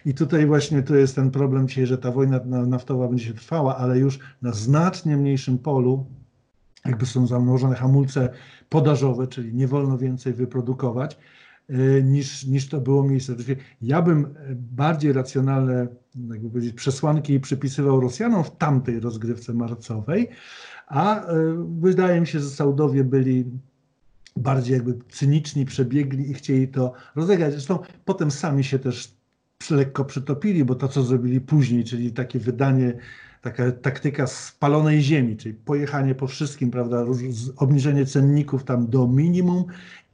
[0.05, 3.77] I tutaj właśnie to jest ten problem dzisiaj, że ta wojna naftowa będzie się trwała,
[3.77, 6.05] ale już na znacznie mniejszym polu,
[6.85, 8.29] jakby są założone hamulce
[8.69, 11.17] podażowe, czyli nie wolno więcej wyprodukować,
[12.03, 13.35] niż, niż to było miejsce.
[13.81, 20.29] Ja bym bardziej racjonalne jakby powiedzieć, przesłanki przypisywał Rosjanom w tamtej rozgrywce marcowej,
[20.87, 23.45] a e, wydaje mi się, że Saudowie byli
[24.35, 27.51] bardziej jakby cyniczni, przebiegli i chcieli to rozegrać.
[27.51, 29.13] Zresztą potem sami się też
[29.71, 32.93] lekko przytopili, bo to, co zrobili później, czyli takie wydanie,
[33.41, 37.05] taka taktyka spalonej ziemi, czyli pojechanie po wszystkim, prawda,
[37.57, 39.65] obniżenie cenników tam do minimum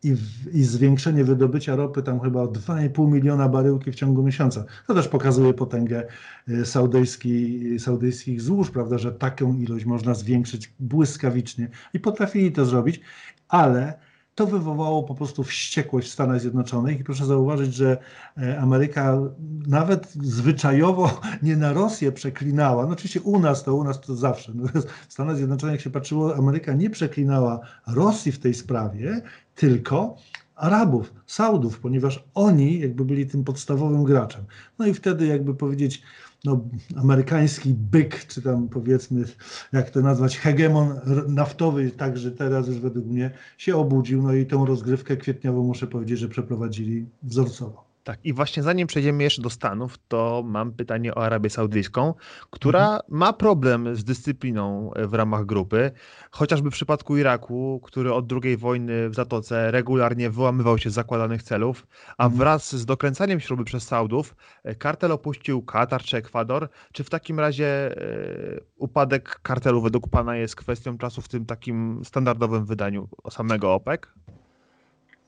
[0.04, 0.16] i,
[0.54, 4.66] i zwiększenie wydobycia ropy tam chyba o 2,5 miliona baryłki w ciągu miesiąca.
[4.88, 6.08] To też pokazuje potęgę
[6.48, 13.02] e, saudyjski, saudyjskich złóż, prawda, że taką ilość można zwiększyć błyskawicznie i potrafili to zrobić,
[13.48, 14.07] ale
[14.38, 17.98] to wywołało po prostu wściekłość w Stanach Zjednoczonych i proszę zauważyć, że
[18.38, 19.20] e, Ameryka
[19.68, 22.86] nawet zwyczajowo nie na Rosję przeklinała.
[22.86, 24.52] No oczywiście u nas to, u nas to zawsze.
[24.56, 24.68] No,
[25.08, 29.22] w Stanach Zjednoczonych jak się patrzyło, Ameryka nie przeklinała Rosji w tej sprawie,
[29.56, 30.18] tylko
[30.56, 34.46] Arabów, Saudów, ponieważ oni jakby byli tym podstawowym graczem.
[34.80, 36.02] No i wtedy jakby powiedzieć,
[36.46, 39.26] no, amerykański byk, czy tam powiedzmy,
[39.74, 44.66] jak to nazwać, hegemon naftowy, także teraz już według mnie się obudził, no i tą
[44.66, 47.87] rozgrywkę kwietniową muszę powiedzieć, że przeprowadzili wzorcowo.
[48.08, 52.14] Tak, i właśnie zanim przejdziemy jeszcze do Stanów, to mam pytanie o Arabię Saudyjską,
[52.50, 53.02] która mhm.
[53.10, 55.92] ma problem z dyscypliną w ramach grupy,
[56.32, 61.44] chociażby w przypadku Iraku, który od II wojny w Zatoce regularnie wyłamywał się z zakładanych
[61.44, 62.40] celów, a mhm.
[62.40, 66.70] wraz z dokręcaniem śruby przez Saudów e, kartel opuścił Katar czy Ekwador.
[66.94, 72.02] Czy w takim razie e, upadek kartelu według Pana jest kwestią czasu w tym takim
[72.06, 74.02] standardowym wydaniu samego OPEC?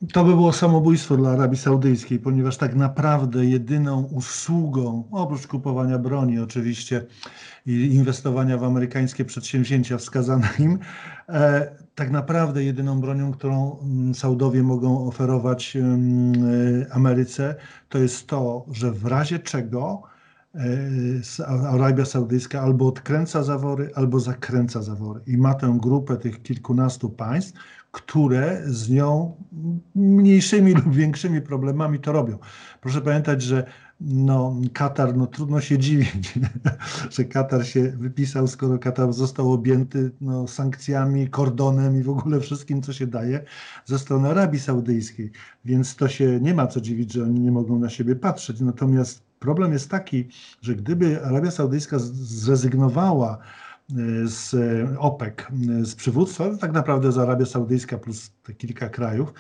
[0.08, 6.40] To by było samobójstwo dla Arabii Saudyjskiej, ponieważ tak naprawdę jedyną usługą, oprócz kupowania broni
[6.40, 7.06] oczywiście
[7.66, 10.80] i inwestowania w amerykańskie przedsięwzięcia wskazane im,
[11.30, 16.34] e, tak naprawdę jedyną bronią, którą mm, Saudowie mogą oferować mm,
[16.84, 17.56] e, Ameryce,
[17.90, 20.02] to jest to, że w razie czego
[20.56, 25.22] e, Arabia Saudyjska albo odkręca zawory, albo zakręca zawory.
[25.28, 27.60] I ma tę grupę tych kilkunastu państw,
[27.92, 29.36] które z nią
[29.96, 32.38] mniejszymi lub większymi problemami to robią.
[32.82, 33.64] Proszę pamiętać, że
[34.02, 36.40] no, Katar, no trudno się dziwić,
[37.12, 42.82] że Katar się wypisał, skoro Katar został objęty no, sankcjami, kordonem i w ogóle wszystkim,
[42.82, 43.44] co się daje
[43.86, 45.32] ze strony Arabii Saudyjskiej.
[45.66, 48.62] Więc to się nie ma co dziwić, że oni nie mogą na siebie patrzeć.
[48.62, 50.28] Natomiast problem jest taki,
[50.62, 53.38] że gdyby Arabia Saudyjska zrezygnowała
[54.24, 54.56] z
[55.00, 55.34] OPEC,
[55.84, 59.34] z przywództwa, tak naprawdę z Arabia Saudyjska plus te kilka krajów,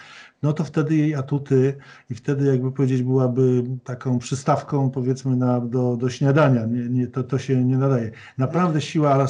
[0.43, 1.77] no to wtedy jej atuty
[2.09, 6.65] i wtedy jakby powiedzieć byłaby taką przystawką powiedzmy na, do, do śniadania.
[6.65, 8.11] Nie, nie, to, to się nie nadaje.
[8.37, 9.27] Naprawdę siła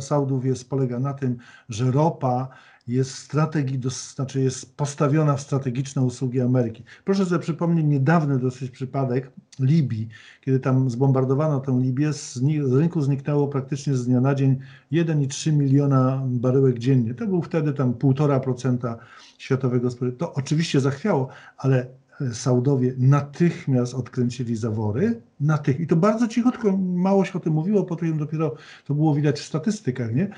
[0.00, 1.36] Saudów jest, polega na tym,
[1.68, 2.48] że ropa
[2.88, 3.80] jest strategii,
[4.14, 6.84] znaczy jest postawiona w strategiczne usługi Ameryki.
[7.04, 10.08] Proszę sobie przypomnieć niedawny dosyć przypadek Libii,
[10.40, 14.58] kiedy tam zbombardowano tę Libię, z, z rynku zniknęło praktycznie z dnia na dzień
[14.92, 17.14] 1,3 miliona baryłek dziennie.
[17.14, 18.96] To był wtedy tam 1,5%
[19.38, 20.18] światowego spożycia.
[20.18, 21.86] To oczywiście zachwiało, ale
[22.32, 28.18] Saudowie natychmiast odkręcili zawory, natych, i to bardzo cichutko, mało się o tym mówiło, potem
[28.18, 28.54] dopiero
[28.86, 30.30] to było widać w statystykach, nie?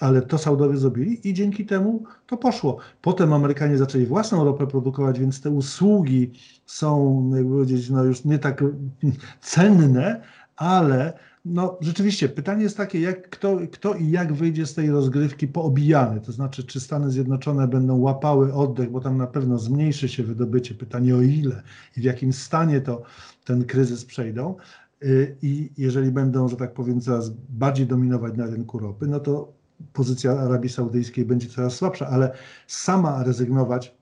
[0.00, 2.78] Ale to Saudowie zrobili i dzięki temu to poszło.
[3.02, 6.32] Potem Amerykanie zaczęli własną ropę produkować, więc te usługi
[6.66, 8.64] są, jakby powiedzieć, no już nie tak
[9.40, 10.22] cenne,
[10.56, 11.12] ale
[11.44, 16.20] no rzeczywiście pytanie jest takie, jak, kto, kto i jak wyjdzie z tej rozgrywki poobijany,
[16.20, 20.74] to znaczy czy Stany Zjednoczone będą łapały oddech, bo tam na pewno zmniejszy się wydobycie,
[20.74, 21.62] pytanie o ile
[21.96, 23.02] i w jakim stanie to
[23.44, 24.54] ten kryzys przejdą,
[25.02, 29.55] y, i jeżeli będą, że tak powiem, coraz bardziej dominować na rynku ropy, no to
[29.92, 32.32] pozycja Arabii Saudyjskiej będzie coraz słabsza, ale
[32.66, 33.96] sama rezygnować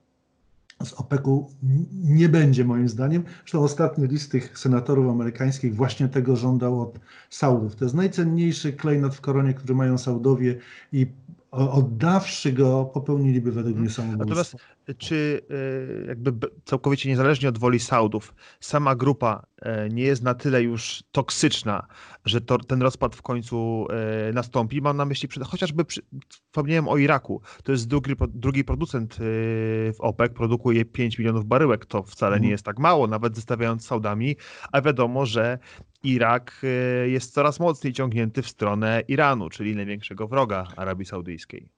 [0.83, 1.49] z OPEC-u
[1.93, 3.23] nie będzie moim zdaniem.
[3.39, 7.75] Zresztą ostatni list tych senatorów amerykańskich właśnie tego żądał od Saudów.
[7.75, 10.57] To jest najcenniejszy klejnot w koronie, który mają Saudowie
[10.91, 11.07] i
[11.51, 14.25] oddawszy go, popełniliby według mnie samobójstwo.
[14.25, 15.41] Natomiast czy
[16.03, 21.03] e, jakby całkowicie niezależnie od woli Saudów, sama grupa e, nie jest na tyle już
[21.11, 21.87] toksyczna,
[22.25, 23.87] że to, ten rozpad w końcu
[24.29, 24.81] e, nastąpi?
[24.81, 30.33] Mam na myśli chociażby, przy, wspomniałem o Iraku, to jest drugi, drugi producent w OPEC,
[30.33, 32.51] produkuje 5 milionów baryłek, to wcale nie mhm.
[32.51, 34.35] jest tak mało, nawet zestawiając Saudami,
[34.71, 35.59] a wiadomo, że
[36.03, 36.61] Irak
[37.05, 41.69] jest coraz mocniej ciągnięty w stronę Iranu, czyli największego wroga Arabii Saudyjskiej.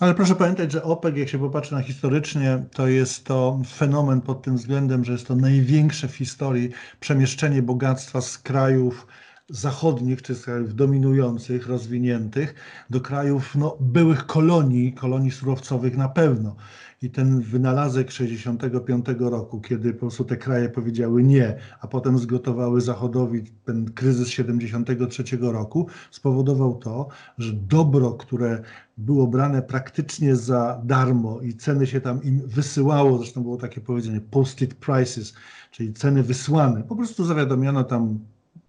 [0.00, 4.42] Ale proszę pamiętać, że OPEC, jak się popatrzy na historycznie, to jest to fenomen pod
[4.42, 9.06] tym względem, że jest to największe w historii przemieszczenie bogactwa z krajów
[9.48, 12.54] zachodnich, czy z krajów dominujących, rozwiniętych,
[12.90, 16.56] do krajów no, byłych kolonii, kolonii surowcowych na pewno.
[17.02, 22.80] I ten wynalazek 65 roku, kiedy po prostu te kraje powiedziały nie, a potem zgotowały
[22.80, 28.62] Zachodowi ten kryzys 73 roku, spowodował to, że dobro, które
[28.96, 34.20] było brane praktycznie za darmo i ceny się tam im wysyłało, zresztą było takie powiedzenie
[34.20, 35.34] posted prices,
[35.70, 38.18] czyli ceny wysłane, po prostu zawiadomiono tam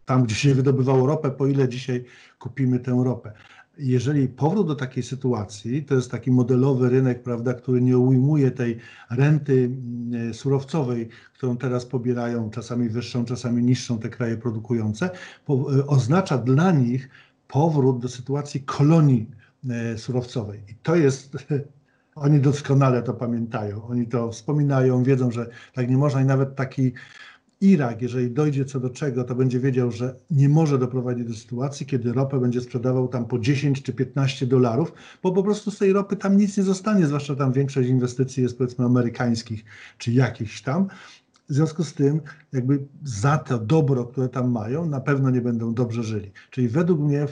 [0.05, 2.05] tam, gdzie się wydobywało ropę, po ile dzisiaj
[2.39, 3.33] kupimy tę ropę.
[3.77, 8.77] Jeżeli powrót do takiej sytuacji, to jest taki modelowy rynek, prawda, który nie ujmuje tej
[9.11, 9.71] renty
[10.11, 15.09] mm, surowcowej, którą teraz pobierają, czasami wyższą, czasami niższą te kraje produkujące,
[15.49, 17.09] e, oznacza dla nich
[17.47, 19.29] powrót do sytuacji kolonii
[19.69, 20.59] e, surowcowej.
[20.69, 21.37] I to jest
[22.15, 26.93] oni doskonale to pamiętają, oni to wspominają, wiedzą, że tak nie można i nawet taki
[27.63, 31.85] Irak, jeżeli dojdzie co do czego, to będzie wiedział, że nie może doprowadzić do sytuacji,
[31.85, 35.93] kiedy ropę będzie sprzedawał tam po 10 czy 15 dolarów, bo po prostu z tej
[35.93, 39.65] ropy tam nic nie zostanie, zwłaszcza tam większość inwestycji jest powiedzmy amerykańskich
[39.97, 40.87] czy jakichś tam.
[41.49, 42.21] W związku z tym,
[42.53, 46.31] jakby za to dobro, które tam mają, na pewno nie będą dobrze żyli.
[46.49, 47.27] Czyli według mnie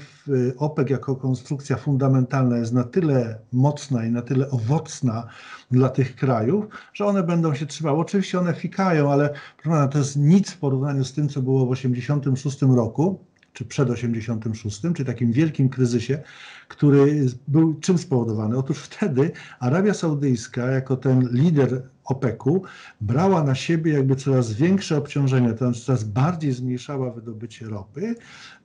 [0.57, 5.27] OPEC jako konstrukcja fundamentalna jest na tyle mocna i na tyle owocna
[5.71, 7.99] dla tych krajów, że one będą się trzymały.
[7.99, 11.75] Oczywiście one fikają, ale proszę to jest nic w porównaniu z tym, co było w
[11.75, 13.19] 1986 roku,
[13.53, 16.23] czy przed 86, czy takim wielkim kryzysie,
[16.67, 18.57] który był czym spowodowany?
[18.57, 22.61] Otóż wtedy Arabia Saudyjska, jako ten lider OPEC-u,
[23.01, 28.15] brała na siebie jakby coraz większe obciążenia, to znaczy coraz bardziej zmniejszała wydobycie ropy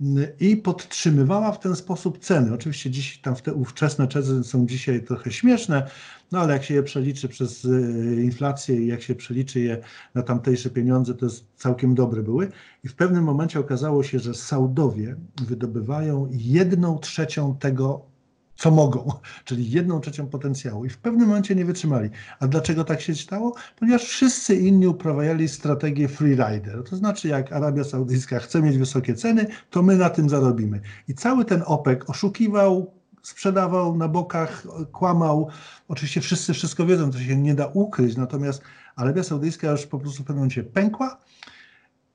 [0.00, 2.54] mm, i podtrzymywała w ten sposób ceny.
[2.54, 5.90] Oczywiście dziś tam te ówczesne ceny są dzisiaj trochę śmieszne,
[6.32, 9.78] no ale jak się je przeliczy przez y, inflację i jak się przeliczy je
[10.14, 12.48] na tamtejsze pieniądze, to jest całkiem dobre były.
[12.84, 18.15] I w pewnym momencie okazało się, że Saudowie wydobywają jedną trzecią tego,
[18.56, 19.12] co mogą,
[19.44, 22.10] czyli jedną trzecią potencjału i w pewnym momencie nie wytrzymali.
[22.40, 23.54] A dlaczego tak się stało?
[23.78, 26.84] Ponieważ wszyscy inni uprawiali strategię freerider.
[26.90, 30.80] To znaczy, jak Arabia Saudyjska chce mieć wysokie ceny, to my na tym zarobimy.
[31.08, 35.48] I cały ten OPEC oszukiwał, sprzedawał na bokach, kłamał.
[35.88, 38.62] Oczywiście wszyscy wszystko wiedzą, to się nie da ukryć, natomiast
[38.96, 41.20] Arabia Saudyjska już po prostu w pewnym momencie pękła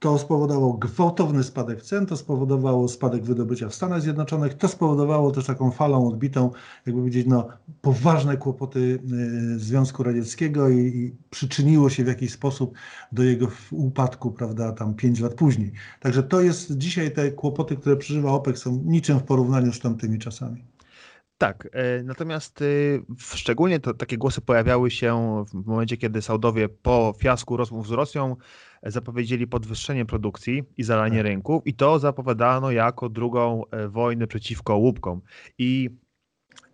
[0.01, 5.45] to spowodowało gwałtowny spadek cen, to spowodowało spadek wydobycia w Stanach Zjednoczonych, to spowodowało też
[5.45, 6.51] taką falą odbitą,
[6.85, 7.47] jakby powiedzieć, no,
[7.81, 12.73] poważne kłopoty y, Związku Radzieckiego i, i przyczyniło się w jakiś sposób
[13.11, 15.71] do jego upadku, prawda, tam pięć lat później.
[15.99, 20.19] Także to jest dzisiaj te kłopoty, które przeżywa OPEC są niczym w porównaniu z tamtymi
[20.19, 20.65] czasami.
[21.37, 27.13] Tak, e, natomiast y, szczególnie to, takie głosy pojawiały się w momencie, kiedy Saudowie po
[27.19, 28.35] fiasku rozmów z Rosją
[28.83, 31.25] zapowiedzieli podwyższenie produkcji i zalanie tak.
[31.25, 35.21] rynków i to zapowiadano jako drugą e, wojnę przeciwko łupkom.
[35.57, 35.89] I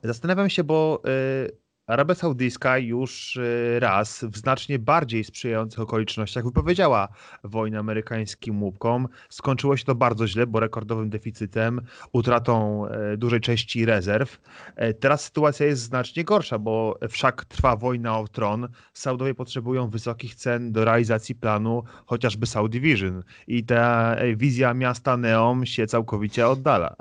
[0.03, 7.07] zastanawiam się, bo e, Arabia Saudyjska już y, raz w znacznie bardziej sprzyjających okolicznościach wypowiedziała
[7.43, 9.07] wojnę amerykańskim łupkom.
[9.29, 11.81] Skończyło się to bardzo źle, bo rekordowym deficytem,
[12.13, 14.39] utratą e, dużej części rezerw.
[14.75, 18.67] E, teraz sytuacja jest znacznie gorsza, bo wszak trwa wojna o tron.
[18.93, 25.17] Saudowie potrzebują wysokich cen do realizacji planu chociażby Saudi Vision i ta e, wizja miasta
[25.17, 26.95] Neom się całkowicie oddala.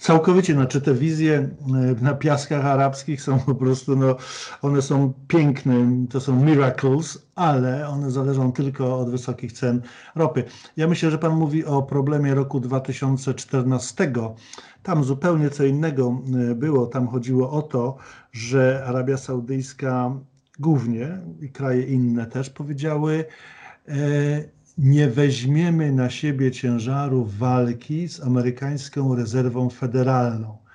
[0.00, 1.48] Całkowicie, znaczy te wizje
[2.00, 4.15] na piaskach arabskich są po prostu no,
[4.62, 5.74] one są piękne,
[6.10, 9.82] to są miracles, ale one zależą tylko od wysokich cen
[10.14, 10.44] ropy.
[10.76, 14.12] Ja myślę, że Pan mówi o problemie roku 2014.
[14.82, 16.86] Tam zupełnie co innego e, było.
[16.86, 17.96] Tam chodziło o to,
[18.32, 20.12] że Arabia Saudyjska
[20.58, 23.24] głównie i kraje inne też powiedziały,
[23.88, 23.94] e,
[24.78, 30.65] nie weźmiemy na siebie ciężaru walki z amerykańską rezerwą federalną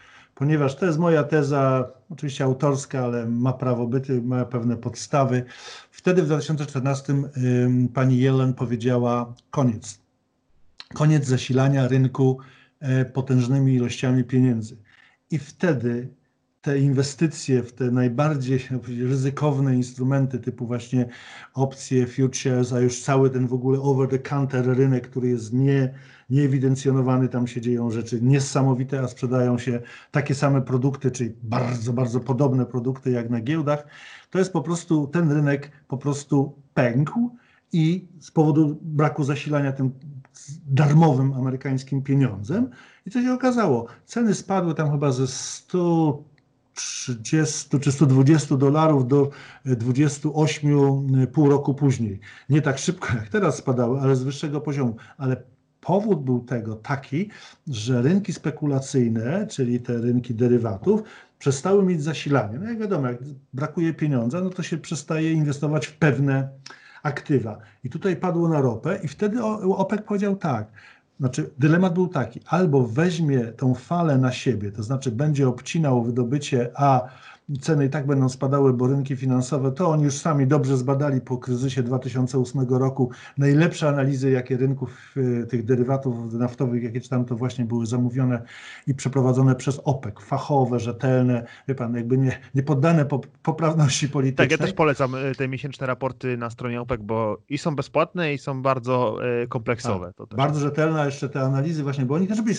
[0.41, 5.43] ponieważ to jest moja teza, oczywiście autorska, ale ma prawo byty, ma pewne podstawy.
[5.91, 7.13] Wtedy w 2014
[7.93, 9.99] pani Yellen powiedziała koniec.
[10.93, 12.37] Koniec zasilania rynku
[12.79, 14.77] e, potężnymi ilościami pieniędzy.
[15.31, 16.09] I wtedy
[16.61, 21.05] te inwestycje w te najbardziej ryzykowne instrumenty, typu właśnie
[21.53, 25.93] opcje, futures, a już cały ten w ogóle over-the-counter rynek, który jest nie,
[26.31, 32.19] nieewidencjonowany, tam się dzieją rzeczy niesamowite, a sprzedają się takie same produkty, czyli bardzo, bardzo
[32.19, 33.87] podobne produkty jak na giełdach.
[34.29, 37.35] To jest po prostu, ten rynek po prostu pękł
[37.73, 39.91] i z powodu braku zasilania tym
[40.67, 42.69] darmowym amerykańskim pieniądzem.
[43.05, 43.85] I co się okazało?
[44.05, 46.23] Ceny spadły tam chyba ze 100
[46.73, 49.29] 30 czy 120 dolarów do
[49.65, 52.19] 28 pół roku później.
[52.49, 54.95] Nie tak szybko jak teraz spadały, ale z wyższego poziomu.
[55.17, 55.43] Ale
[55.81, 57.29] powód był tego taki,
[57.67, 61.03] że rynki spekulacyjne, czyli te rynki derywatów,
[61.39, 62.59] przestały mieć zasilanie.
[62.59, 63.17] No jak wiadomo, jak
[63.53, 66.49] brakuje pieniądza, no to się przestaje inwestować w pewne
[67.03, 67.57] aktywa.
[67.83, 70.71] I tutaj padło na ropę i wtedy OPEC powiedział tak,
[71.19, 76.71] znaczy, dylemat był taki: albo weźmie tą falę na siebie, to znaczy będzie obcinał wydobycie,
[76.75, 77.07] a
[77.61, 81.37] ceny i tak będą spadały, bo rynki finansowe, to oni już sami dobrze zbadali po
[81.37, 83.11] kryzysie 2008 roku.
[83.37, 88.41] Najlepsze analizy, jakie rynków y, tych derywatów naftowych, jakie tam to właśnie były zamówione
[88.87, 93.05] i przeprowadzone przez OPEC, fachowe, rzetelne, wie pan, jakby nie, nie poddane
[93.43, 94.49] poprawności politycznej.
[94.49, 98.33] Tak, ja też polecam y, te miesięczne raporty na stronie OPEC, bo i są bezpłatne,
[98.33, 100.13] i są bardzo y, kompleksowe.
[100.17, 102.55] Tak, bardzo rzetelne, a jeszcze te analizy właśnie, bo oni też byli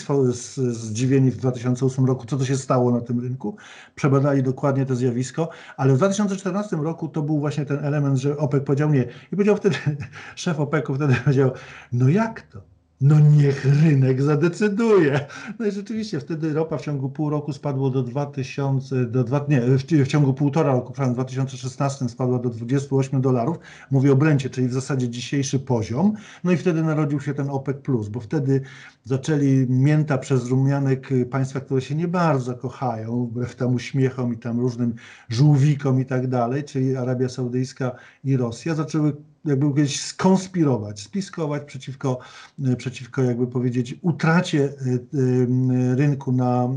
[0.73, 3.57] zdziwieni w 2008 roku, co to się stało na tym rynku.
[3.95, 8.37] Przebadali dokładnie dokładnie to zjawisko, ale w 2014 roku to był właśnie ten element, że
[8.37, 9.02] OPEC powiedział nie.
[9.02, 9.76] I powiedział wtedy,
[10.37, 11.52] szef OPEC-u wtedy powiedział,
[11.92, 12.71] no jak to?
[13.02, 15.26] No niech rynek zadecyduje.
[15.58, 19.60] No i rzeczywiście wtedy ropa w ciągu pół roku spadło do 2000, do dwa, nie,
[19.60, 23.58] w, ciągu półtora roku, w 2016 spadła do 28 dolarów.
[23.90, 26.12] Mówię o Brencie, czyli w zasadzie dzisiejszy poziom.
[26.44, 27.76] No i wtedy narodził się ten OPEC+,
[28.10, 28.60] bo wtedy
[29.04, 34.60] zaczęli mięta przez rumianek państwa, które się nie bardzo kochają, wbrew tam uśmiechom i tam
[34.60, 34.94] różnym
[35.28, 37.92] żółwikom i tak dalej, czyli Arabia Saudyjska
[38.24, 39.12] i Rosja, zaczęły
[39.44, 42.18] jakby gdzieś skonspirować, spiskować przeciwko,
[42.64, 46.68] e, przeciwko jakby powiedzieć utracie e, e, rynku na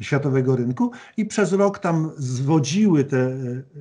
[0.00, 3.36] światowego rynku i przez rok tam zwodziły te,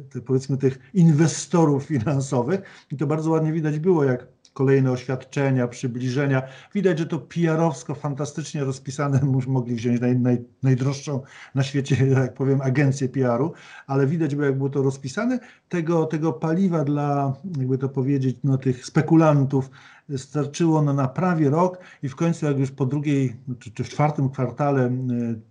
[0.09, 2.61] te powiedzmy tych inwestorów finansowych.
[2.91, 6.41] I to bardzo ładnie widać było, jak kolejne oświadczenia, przybliżenia.
[6.73, 11.21] Widać, że to PR-owsko fantastycznie rozpisane, mogli wziąć naj, naj, najdroższą
[11.55, 13.53] na świecie, jak powiem, agencję PR-u,
[13.87, 15.39] ale widać było, jak było to rozpisane.
[15.69, 19.69] Tego, tego paliwa dla, jakby to powiedzieć, no, tych spekulantów
[20.17, 24.29] starczyło na prawie rok i w końcu jak już po drugiej, czy, czy w czwartym
[24.29, 24.91] kwartale e,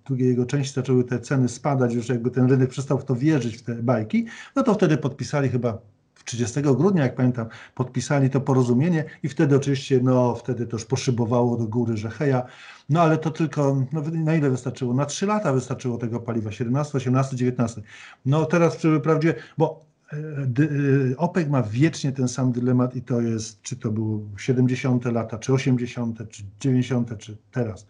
[0.06, 3.56] drugiej jego części zaczęły te ceny spadać, już jakby ten rynek przestał w to wierzyć,
[3.56, 5.78] w te bajki, no to wtedy podpisali chyba
[6.26, 11.56] 30 grudnia, jak pamiętam, podpisali to porozumienie i wtedy oczywiście, no wtedy to już poszybowało
[11.56, 12.46] do góry, że heja,
[12.88, 14.94] no ale to tylko, no, na ile wystarczyło?
[14.94, 17.82] Na 3 lata wystarczyło tego paliwa, 17, 18, 19.
[18.26, 19.80] No teraz przy prawdzie, bo
[20.12, 25.38] e, OPEC ma wiecznie ten sam dylemat i to jest, czy to było 70 lata,
[25.38, 27.86] czy 80, czy 90, czy teraz.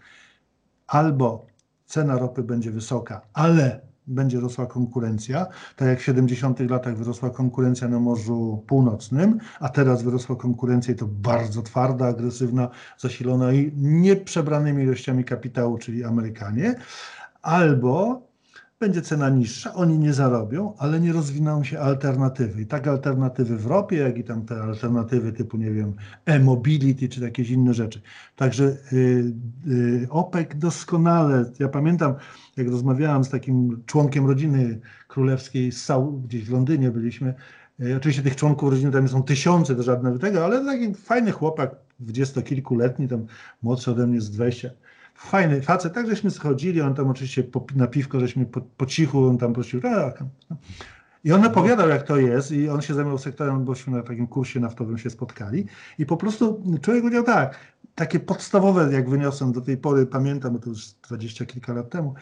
[0.86, 1.46] Albo
[1.86, 7.88] cena ropy będzie wysoka, ale będzie rosła konkurencja, tak jak w 70 latach wyrosła konkurencja
[7.88, 12.68] na Morzu Północnym, a teraz wyrosła konkurencja i to bardzo twarda, agresywna,
[12.98, 16.74] zasilona i nieprzebranymi ilościami kapitału, czyli Amerykanie,
[17.42, 18.25] albo
[18.80, 22.62] będzie cena niższa, oni nie zarobią, ale nie rozwiną się alternatywy.
[22.62, 27.20] I tak alternatywy w ropie, jak i tam te alternatywy typu, nie wiem, e-mobility czy
[27.20, 28.00] jakieś inne rzeczy.
[28.36, 29.32] Także y,
[29.66, 32.14] y, OPEC doskonale, ja pamiętam,
[32.56, 37.34] jak rozmawiałam z takim członkiem rodziny królewskiej, z Sau, gdzieś w Londynie byliśmy,
[37.80, 41.76] y, oczywiście tych członków rodziny tam są tysiące, to żadne tego, ale taki fajny chłopak,
[42.00, 43.26] dwudziestokilkuletni, tam
[43.62, 44.70] młodszy ode mnie z 20
[45.16, 49.26] fajny facet, tak żeśmy schodzili, on tam oczywiście po, na piwko, żeśmy po, po cichu,
[49.26, 50.24] on tam prosił, tak.
[51.24, 54.60] I on opowiadał, jak to jest, i on się zajmował sektorem, bośmy na takim kursie
[54.60, 55.66] naftowym się spotkali.
[55.98, 57.58] I po prostu człowiek powiedział tak,
[57.94, 62.14] takie podstawowe, jak wyniosłem do tej pory, pamiętam, bo to już dwadzieścia kilka lat temu,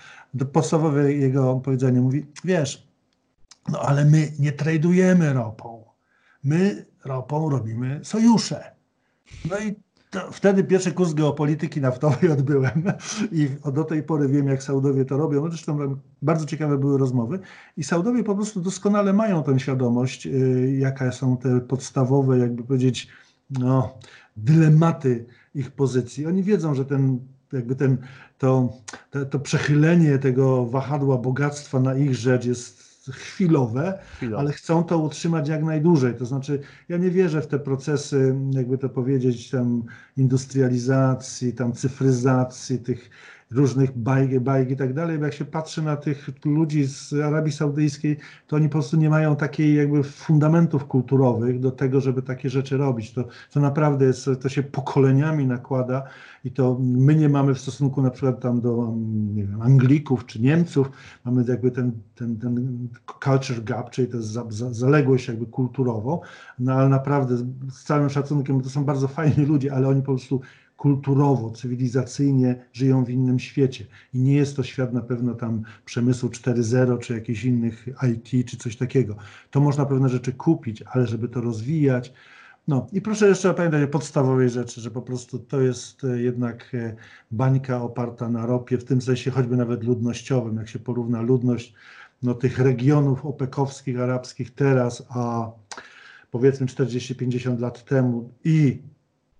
[0.52, 2.88] podstawowe jego powiedzenie mówi, wiesz,
[3.68, 5.84] no ale my nie tradujemy ropą.
[6.44, 8.74] My ropą robimy sojusze.
[9.50, 9.74] No i
[10.32, 12.82] wtedy pierwszy kurs geopolityki naftowej odbyłem
[13.32, 15.48] i do tej pory wiem, jak Saudowie to robią.
[15.48, 17.38] Zresztą bardzo ciekawe były rozmowy
[17.76, 23.08] i Saudowie po prostu doskonale mają tę świadomość, y, jaka są te podstawowe, jakby powiedzieć,
[23.50, 23.98] no,
[24.36, 26.26] dylematy ich pozycji.
[26.26, 27.20] Oni wiedzą, że ten
[27.52, 27.98] jakby ten,
[28.38, 28.72] to,
[29.10, 34.38] to, to przechylenie tego wahadła bogactwa na ich rzecz jest chwilowe, Chwilowe.
[34.38, 36.14] ale chcą to utrzymać jak najdłużej.
[36.14, 39.82] To znaczy, ja nie wierzę w te procesy, jakby to powiedzieć, tam
[40.16, 43.10] industrializacji, tam cyfryzacji tych
[43.54, 43.98] różnych
[44.40, 48.56] bajki i tak dalej, bo jak się patrzy na tych ludzi z Arabii Saudyjskiej, to
[48.56, 53.12] oni po prostu nie mają takiej jakby fundamentów kulturowych do tego, żeby takie rzeczy robić.
[53.12, 56.02] To, to naprawdę jest, to się pokoleniami nakłada
[56.44, 58.94] i to my nie mamy w stosunku na przykład tam do
[59.34, 60.90] wiem, Anglików czy Niemców,
[61.24, 62.88] mamy jakby ten, ten, ten
[63.24, 66.20] culture gap, czyli to za, za, zaległość jakby kulturową,
[66.58, 67.36] no ale naprawdę
[67.70, 70.40] z całym szacunkiem, to są bardzo fajni ludzie, ale oni po prostu
[70.76, 73.86] kulturowo, cywilizacyjnie żyją w innym świecie.
[74.14, 78.56] I nie jest to świat na pewno tam przemysłu 4.0 czy jakichś innych IT czy
[78.56, 79.16] coś takiego.
[79.50, 82.12] To można pewne rzeczy kupić, ale żeby to rozwijać.
[82.68, 86.74] No i proszę jeszcze pamiętać o podstawowej rzeczy, że po prostu to jest e, jednak
[86.74, 86.96] e,
[87.30, 91.74] bańka oparta na ropie, w tym sensie choćby nawet ludnościowym, jak się porówna ludność
[92.22, 95.50] no, tych regionów opekowskich, arabskich teraz, a
[96.30, 98.82] powiedzmy 40-50 lat temu i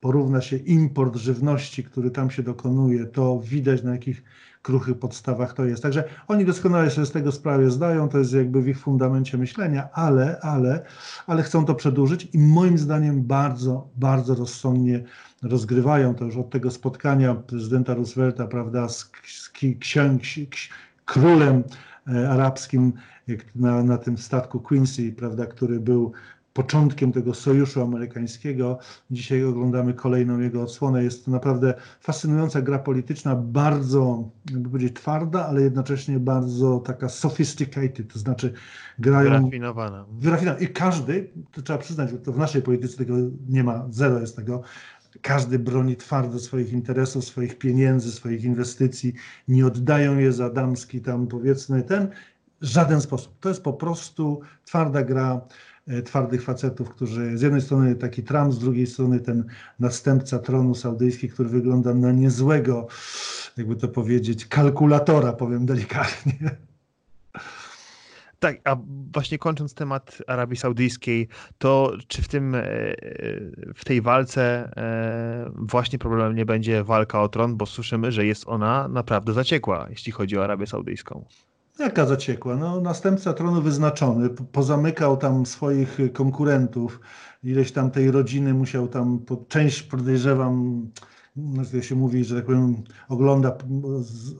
[0.05, 4.23] porówna się import żywności, który tam się dokonuje, to widać na jakich
[4.63, 5.83] kruchych podstawach to jest.
[5.83, 9.89] Także oni doskonale sobie z tego sprawę zdają, to jest jakby w ich fundamencie myślenia,
[9.93, 10.85] ale, ale,
[11.27, 15.05] ale chcą to przedłużyć i moim zdaniem bardzo, bardzo rozsądnie
[15.43, 19.51] rozgrywają to już od tego spotkania prezydenta Roosevelta, prawda, z, z
[21.05, 21.65] królem
[22.09, 22.93] e, arabskim
[23.55, 26.13] na, na tym statku Quincy, prawda, który był
[26.55, 28.79] początkiem tego sojuszu amerykańskiego.
[29.11, 31.05] Dzisiaj oglądamy kolejną jego odsłonę.
[31.05, 38.13] Jest to naprawdę fascynująca gra polityczna, bardzo, jakby powiedzieć, twarda, ale jednocześnie bardzo taka sophisticated,
[38.13, 38.53] to znaczy
[38.99, 39.31] grają...
[39.31, 40.05] Wyrafinowana.
[40.13, 40.61] Wyrafinowana.
[40.61, 43.15] I każdy, to trzeba przyznać, to w naszej polityce tego
[43.49, 44.63] nie ma, zero jest tego,
[45.23, 49.15] każdy broni twardo swoich interesów, swoich pieniędzy, swoich inwestycji,
[49.49, 52.09] nie oddają je za damski tam powiedzmy ten,
[52.61, 53.39] żaden sposób.
[53.41, 55.41] To jest po prostu twarda gra
[56.05, 59.45] twardych facetów, którzy z jednej strony taki Trump, z drugiej strony ten
[59.81, 62.87] następca tronu saudyjski, który wygląda na niezłego,
[63.57, 66.57] jakby to powiedzieć, kalkulatora, powiem delikatnie.
[68.39, 68.77] Tak, a
[69.15, 71.29] właśnie kończąc temat Arabii Saudyjskiej,
[71.59, 72.63] to czy w tym, e,
[73.75, 74.43] w tej walce
[74.77, 79.87] e, właśnie problemem nie będzie walka o tron, bo słyszymy, że jest ona naprawdę zaciekła,
[79.91, 81.25] jeśli chodzi o Arabię Saudyjską.
[81.79, 82.57] Jaka zaciekła?
[82.57, 87.01] No, następca tronu wyznaczony, pozamykał tam swoich konkurentów,
[87.45, 90.87] ileś tam tej rodziny musiał tam, część podejrzewam,
[91.37, 93.57] no, się mówi, że tak powiem, ogląda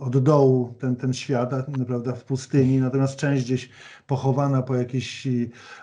[0.01, 1.51] od dołu ten, ten świat,
[1.87, 3.71] prawda, w pustyni, natomiast część gdzieś
[4.07, 5.29] pochowana po jakichś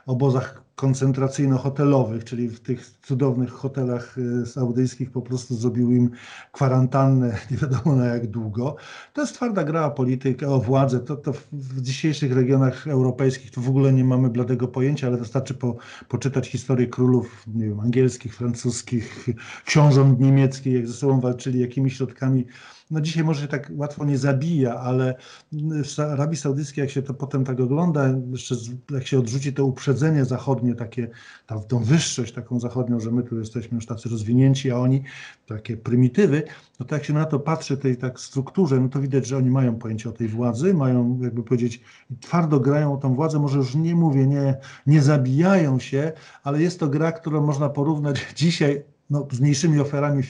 [0.05, 6.09] obozach koncentracyjno-hotelowych, czyli w tych cudownych hotelach e, saudyjskich po prostu zrobił im
[6.51, 8.75] kwarantannę nie wiadomo na jak długo.
[9.13, 10.99] To jest twarda gra o politykę, o władzę.
[10.99, 15.53] To, to w dzisiejszych regionach europejskich to w ogóle nie mamy bladego pojęcia, ale wystarczy
[15.53, 15.75] po,
[16.07, 19.27] poczytać historię królów nie wiem, angielskich, francuskich,
[19.65, 22.45] książąt niemieckich, jak ze sobą walczyli, jakimi środkami
[22.91, 25.15] no dzisiaj może się tak łatwo nie zabija, ale
[25.83, 28.55] w Arabii Saudyjskiej, jak się to potem tak ogląda, jeszcze
[28.91, 31.09] jak się odrzuci to uprzedzenie zachodnie, takie,
[31.47, 35.03] tam, tą wyższość taką zachodnią, że my tu jesteśmy już tacy rozwinięci, a oni
[35.47, 36.43] takie prymitywy,
[36.79, 39.49] no to jak się na to patrzy, tej tak strukturze, no to widać, że oni
[39.49, 41.81] mają pojęcie o tej władzy, mają, jakby powiedzieć,
[42.21, 46.11] twardo grają o tą władzę, może już nie mówię, nie, nie zabijają się,
[46.43, 50.23] ale jest to gra, którą można porównać dzisiaj no, z mniejszymi oferami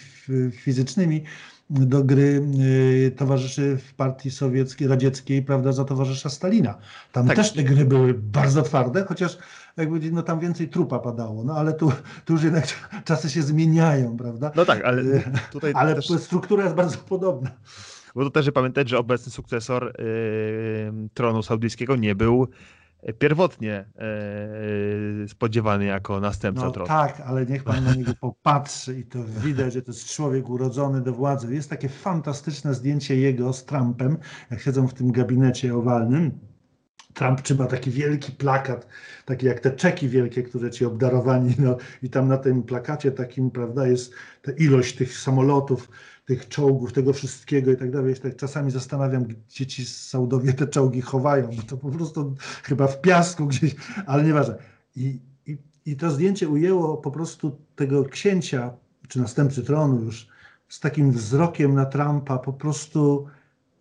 [0.52, 1.24] fizycznymi
[1.72, 6.78] do gry y, towarzyszy w partii sowieckiej, radzieckiej, prawda, za towarzysza Stalina.
[7.12, 7.36] Tam tak.
[7.36, 9.38] też te gry były bardzo twarde, chociaż
[9.78, 11.92] jakby no tam więcej trupa padało, no ale tu,
[12.26, 12.66] tu już jednak
[13.06, 14.52] czasy się zmieniają, prawda?
[14.56, 16.08] No tak, ale y, tutaj Ale też...
[16.20, 17.52] struktura jest bardzo podobna.
[18.16, 22.48] Bo to też pamiętać, że obecny sukcesor yy, tronu saudyjskiego nie był
[23.20, 26.72] pierwotnie e, spodziewany jako następca no.
[26.72, 31.02] Tak, ale niech pan na niego popatrzy i to widać, że to jest człowiek urodzony
[31.02, 31.56] do władzy.
[31.56, 34.18] Jest takie fantastyczne zdjęcie jego z Trumpem,
[34.52, 36.40] jak siedzą w tym gabinecie owalnym.
[37.14, 38.88] Trump trzyma taki wielki plakat,
[39.26, 43.52] taki jak te czeki wielkie, które ci obdarowani, no i tam na tym plakacie takim,
[43.52, 45.90] prawda, jest ta ilość tych samolotów,
[46.32, 48.16] tych czołgów, tego wszystkiego i tak dalej.
[48.16, 53.02] tak czasami zastanawiam, gdzie ci Saudowie te czołgi chowają, bo to po prostu chyba w
[53.02, 53.76] piasku gdzieś,
[54.06, 54.58] ale nieważne.
[54.96, 58.74] I, i, i to zdjęcie ujęło po prostu tego księcia,
[59.08, 60.28] czy następcy tronu już,
[60.70, 63.26] z takim wzrokiem na Trumpa, po prostu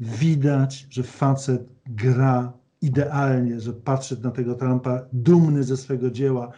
[0.00, 6.52] widać, że facet gra idealnie, że patrzy na tego Trumpa dumny ze swego dzieła,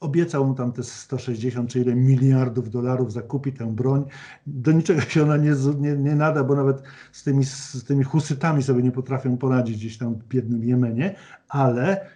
[0.00, 4.04] obiecał mu tam te 160 czy ile miliardów dolarów, zakupi tę broń.
[4.46, 6.82] Do niczego się ona nie, nie, nie nada, bo nawet
[7.12, 11.14] z tymi, z tymi husytami sobie nie potrafią poradzić gdzieś tam w biednym Jemenie,
[11.48, 12.06] ale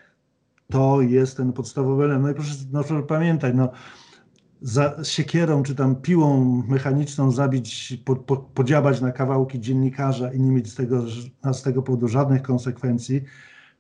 [0.71, 2.25] to jest ten podstawowy element.
[2.25, 3.71] No i proszę, no proszę pamiętać, no,
[4.63, 10.51] za siekierą czy tam piłą mechaniczną zabić, po, po, podziabać na kawałki dziennikarza i nie
[10.51, 11.05] mieć z tego,
[11.53, 13.23] z tego powodu żadnych konsekwencji,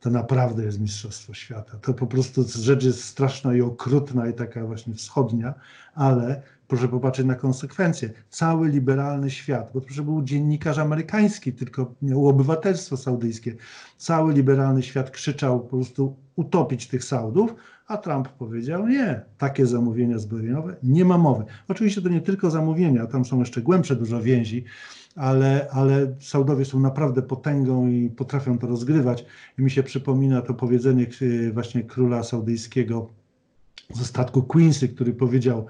[0.00, 1.78] to naprawdę jest Mistrzostwo Świata.
[1.78, 5.54] To po prostu rzecz jest straszna i okrutna i taka właśnie wschodnia,
[5.94, 8.10] ale proszę popatrzeć na konsekwencje.
[8.30, 13.54] Cały liberalny świat, bo proszę był dziennikarz amerykański, tylko miał obywatelstwo saudyjskie.
[13.96, 17.54] Cały liberalny świat krzyczał po prostu utopić tych Saudów,
[17.86, 21.44] a Trump powiedział nie, takie zamówienia zbrojeniowe nie ma mowy.
[21.68, 24.64] Oczywiście to nie tylko zamówienia, tam są jeszcze głębsze dużo więzi,
[25.14, 29.24] ale, ale Saudowie są naprawdę potęgą i potrafią to rozgrywać.
[29.58, 31.06] I mi się przypomina to powiedzenie
[31.52, 33.10] właśnie króla saudyjskiego
[33.94, 35.66] ze statku Quincy, który powiedział,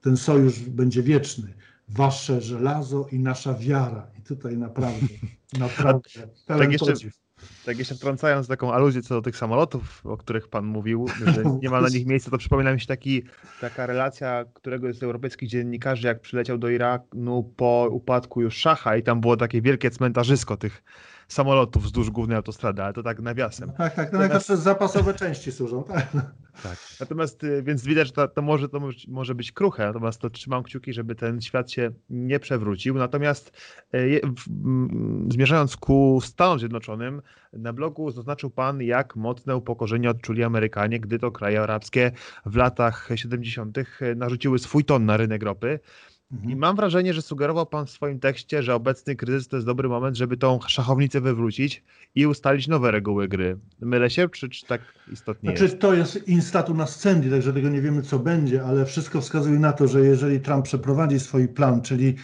[0.00, 1.54] ten sojusz będzie wieczny.
[1.88, 4.06] Wasze żelazo i nasza wiara.
[4.18, 5.06] I tutaj naprawdę,
[5.58, 6.08] naprawdę
[6.46, 6.92] tak jeszcze,
[7.64, 11.70] tak jeszcze wtrącając taką aluzję co do tych samolotów, o których pan mówił, że nie
[11.70, 13.22] ma na nich miejsca, to przypomina mi się taki,
[13.60, 19.02] taka relacja któregoś z europejskich dziennikarzy, jak przyleciał do Iraku po upadku już Szacha i
[19.02, 20.82] tam było takie wielkie cmentarzysko tych
[21.30, 23.72] samolotów wzdłuż głównej autostrady, ale to tak nawiasem.
[23.72, 24.48] Tak, tak, no Natomiast...
[24.48, 26.12] zapasowe części służą, tak.
[26.62, 26.78] tak.
[27.00, 30.62] Natomiast, y, więc widać, że to, to, może, to może być kruche, natomiast to trzymam
[30.62, 32.94] kciuki, żeby ten świat się nie przewrócił.
[32.94, 33.52] Natomiast
[33.94, 34.20] y,
[35.28, 37.22] zmierzając ku Stanom Zjednoczonym,
[37.52, 42.12] na blogu zaznaczył Pan, jak mocne upokorzenie odczuli Amerykanie, gdy to kraje arabskie
[42.46, 43.78] w latach 70.
[44.16, 45.80] narzuciły swój ton na rynek ropy.
[46.48, 49.88] I mam wrażenie, że sugerował Pan w swoim tekście, że obecny kryzys to jest dobry
[49.88, 51.82] moment, żeby tą szachownicę wywrócić
[52.14, 53.58] i ustalić nowe reguły gry.
[53.80, 54.80] Mylę się, czy, czy tak
[55.12, 55.78] istotnie znaczy, jest?
[55.78, 59.72] To jest instatu na scendi, także tego nie wiemy, co będzie, ale wszystko wskazuje na
[59.72, 62.14] to, że jeżeli Trump przeprowadzi swój plan, czyli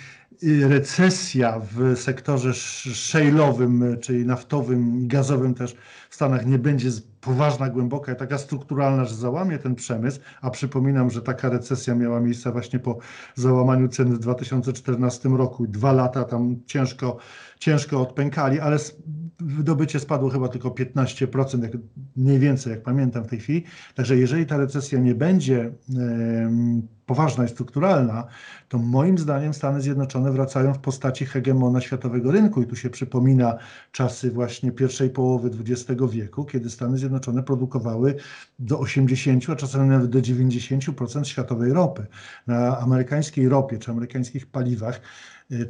[0.68, 5.76] recesja w sektorze szejlowym, czyli naftowym i gazowym też
[6.10, 11.10] w Stanach nie będzie poważna, głęboka i taka strukturalna, że załamie ten przemysł, a przypominam,
[11.10, 12.98] że taka recesja miała miejsce właśnie po
[13.34, 15.66] załamaniu cen w 2014 roku.
[15.66, 17.16] Dwa lata tam ciężko,
[17.58, 18.78] ciężko odpękali, ale
[19.40, 21.72] wydobycie spadło chyba tylko 15%, jak,
[22.16, 23.64] mniej więcej, jak pamiętam w tej chwili.
[23.94, 25.72] Także jeżeli ta recesja nie będzie
[27.06, 28.26] poważna i strukturalna,
[28.68, 32.62] to moim zdaniem Stany Zjednoczone wracają w postaci hegemona światowego rynku.
[32.62, 33.56] I tu się przypomina
[33.92, 38.14] czasy właśnie pierwszej połowy XX wieku, kiedy Stany Zjednoczone produkowały
[38.58, 42.06] do 80, a czasami nawet do 90% światowej ropy.
[42.46, 45.00] Na amerykańskiej ropie czy amerykańskich paliwach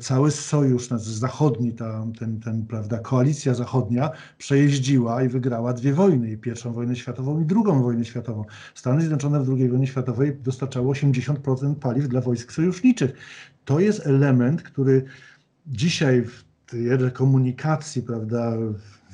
[0.01, 6.37] cały sojusz zachodni, ta, ten, ten, prawda, koalicja zachodnia przejeździła i wygrała dwie wojny, i
[6.37, 8.45] pierwszą wojnę światową i drugą wojnę światową.
[8.74, 13.12] Stany Zjednoczone w II wojnie światowej dostarczało 80% paliw dla wojsk sojuszniczych.
[13.64, 15.05] To jest element, który
[15.66, 18.53] dzisiaj w tej komunikacji, prawda,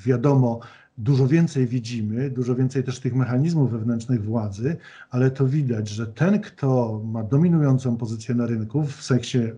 [0.07, 0.61] wiadomo,
[0.99, 4.77] dużo więcej widzimy, dużo więcej też tych mechanizmów wewnętrznych władzy,
[5.11, 9.53] ale to widać, że ten, kto ma dominującą pozycję na rynku w sensie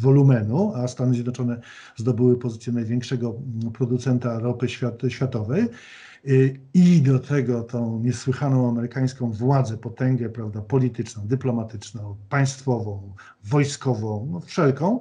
[0.00, 1.60] wolumenu, a Stany Zjednoczone
[1.96, 3.34] zdobyły pozycję największego
[3.74, 5.68] producenta ropy świat, światowej,
[6.28, 13.14] y, i do tego tą niesłychaną amerykańską władzę, potęgę prawda, polityczną, dyplomatyczną, państwową,
[13.44, 15.00] wojskową, no wszelką,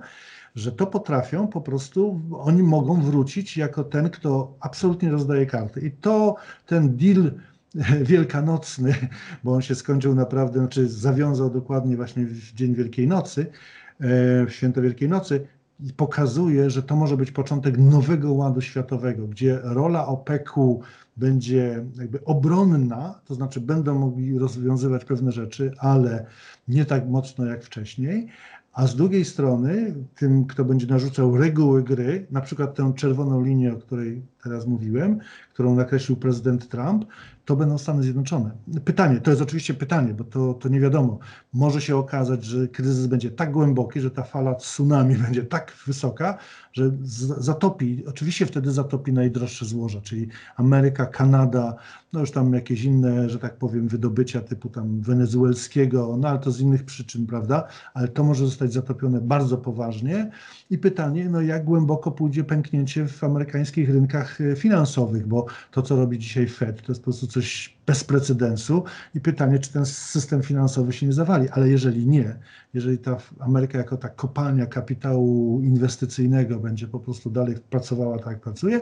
[0.60, 5.82] że to potrafią po prostu, oni mogą wrócić jako ten, kto absolutnie rozdaje karty.
[5.82, 6.36] I to
[6.66, 7.32] ten deal
[8.12, 8.96] wielkanocny,
[9.44, 14.50] bo on się skończył naprawdę, znaczy zawiązał dokładnie właśnie w Dzień Wielkiej Nocy, e, w
[14.50, 15.48] Święto Wielkiej Nocy,
[15.80, 20.82] i pokazuje, że to może być początek nowego ładu światowego, gdzie rola OPEC-u
[21.18, 26.26] będzie jakby obronna, to znaczy będą mogli rozwiązywać pewne rzeczy, ale
[26.68, 28.28] nie tak mocno jak wcześniej,
[28.74, 33.74] a z drugiej strony tym, kto będzie narzucał reguły gry, na przykład tę czerwoną linię,
[33.74, 35.20] o której teraz mówiłem,
[35.54, 37.06] którą nakreślił prezydent Trump,
[37.50, 38.52] to będą Stany Zjednoczone.
[38.86, 41.20] Pytanie, to jest oczywiście pytanie, bo to, to nie wiadomo.
[41.54, 46.38] Może się okazać, że kryzys będzie tak głęboki, że ta fala tsunami będzie tak wysoka,
[46.74, 46.92] że
[47.38, 50.28] zatopi, oczywiście wtedy zatopi najdroższe złoża, czyli
[50.58, 51.76] Ameryka, Kanada,
[52.14, 56.52] no już tam jakieś inne, że tak powiem, wydobycia typu tam wenezuelskiego, no ale to
[56.52, 57.68] z innych przyczyn, prawda?
[57.94, 60.32] Ale to może zostać zatopione bardzo poważnie.
[60.70, 65.96] I pytanie, no jak głęboko pójdzie pęknięcie w amerykańskich rynkach e, finansowych, bo to, co
[65.96, 68.84] robi dzisiaj Fed, to jest po prostu coś bez precedensu
[69.16, 71.50] i pytanie, czy ten system finansowy się nie zawali.
[71.50, 72.36] Ale jeżeli nie,
[72.74, 78.42] jeżeli ta Ameryka jako ta kopalnia kapitału inwestycyjnego będzie po prostu dalej pracowała tak, jak
[78.42, 78.82] pracuje,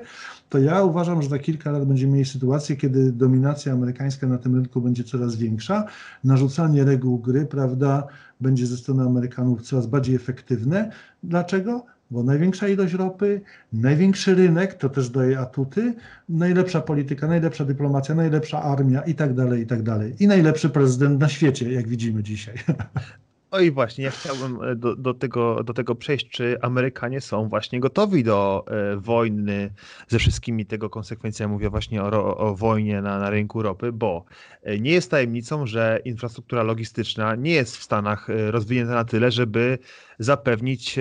[0.50, 4.56] to ja uważam, że za kilka lat będziemy mieli sytuację, kiedy dominacja amerykańska na tym
[4.56, 5.86] rynku będzie coraz większa,
[6.24, 8.08] narzucanie reguł gry, prawda,
[8.42, 10.92] będzie ze strony Amerykanów coraz bardziej efektywne.
[11.24, 11.86] Dlaczego?
[12.12, 13.42] Bo największa ilość ropy,
[13.74, 15.94] największy rynek, to też daje atuty,
[16.30, 20.16] najlepsza polityka, najlepsza dyplomacja, najlepsza armia i tak dalej, i tak dalej.
[20.20, 22.56] I najlepszy prezydent na świecie, jak widzimy dzisiaj.
[23.52, 27.50] No i właśnie, ja chciałbym e, do, do, tego, do tego przejść, czy Amerykanie są
[27.50, 29.74] właśnie gotowi do e, wojny
[30.08, 31.54] ze wszystkimi tego konsekwencjami.
[31.54, 34.26] Mówię właśnie o, o wojnie na, na rynku ropy, bo
[34.64, 39.80] e, nie jest tajemnicą, że infrastruktura logistyczna nie jest w Stanach rozwinięta na tyle, żeby
[40.20, 41.00] zapewnić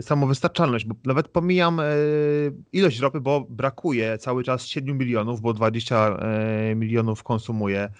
[0.00, 1.80] samowystarczalność, bo nawet pomijam
[2.72, 6.16] ilość ropy, bo brakuje cały czas 7 milionów, bo 20
[6.74, 7.90] milionów konsumuje E,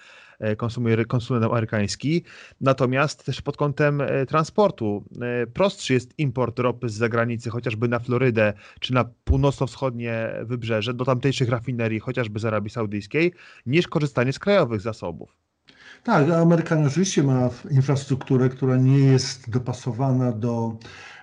[0.57, 2.23] konsumuje konsument amerykański.
[2.61, 7.99] Natomiast też pod kątem e, transportu e, prostszy jest import ropy z zagranicy, chociażby na
[7.99, 13.33] Florydę czy na północno-wschodnie wybrzeże, do tamtejszych rafinerii, chociażby z Arabii Saudyjskiej,
[13.65, 15.35] niż korzystanie z krajowych zasobów.
[16.03, 20.77] Tak, Amerykanie oczywiście ma infrastrukturę, która nie jest dopasowana do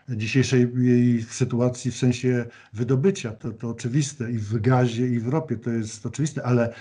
[0.08, 3.32] dzisiejszej jej sytuacji w sensie wydobycia.
[3.32, 6.74] To, to oczywiste i w gazie, i w ropie to jest oczywiste, ale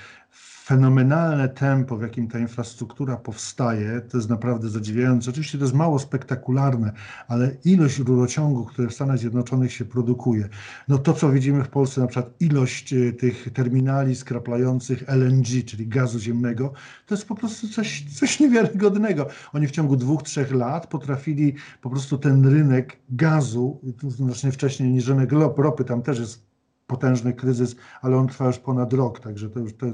[0.64, 5.30] fenomenalne tempo, w jakim ta infrastruktura powstaje, to jest naprawdę zadziwiające.
[5.30, 6.94] Oczywiście to jest mało spektakularne,
[7.28, 10.50] ale ilość rurociągów, które w Stanach Zjednoczonych się produkuje,
[10.88, 15.88] no to co widzimy w Polsce, na przykład ilość e, tych terminali skraplających LNG, czyli
[15.88, 16.74] gazu ziemnego,
[17.06, 19.28] to jest po prostu coś, coś niewiarygodnego.
[19.54, 25.08] Oni w ciągu dwóch, trzech lat potrafili po prostu ten rynek gazu, znacznie wcześniej niż
[25.08, 26.46] rynek ropy, tam też jest
[26.88, 29.86] potężny kryzys, ale on trwa już ponad rok, także to już to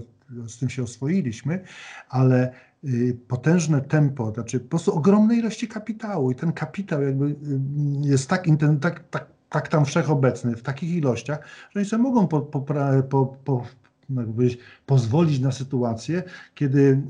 [0.47, 1.63] z tym się oswoiliśmy,
[2.09, 2.51] ale
[2.84, 7.36] y, potężne tempo, znaczy po prostu ogromne ilości kapitału i ten kapitał jakby y,
[8.01, 8.45] jest tak,
[8.82, 11.39] tak, tak, tak tam wszechobecny w takich ilościach,
[11.71, 12.61] że oni sobie mogą po, po,
[13.09, 13.63] po, po
[14.86, 16.23] pozwolić na sytuację,
[16.55, 17.01] kiedy y,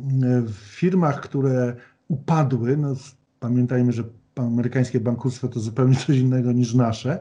[0.41, 1.75] w firmach, które
[2.07, 2.95] upadły, no,
[3.39, 4.03] pamiętajmy, że
[4.35, 7.19] amerykańskie bankructwo to zupełnie coś innego niż nasze,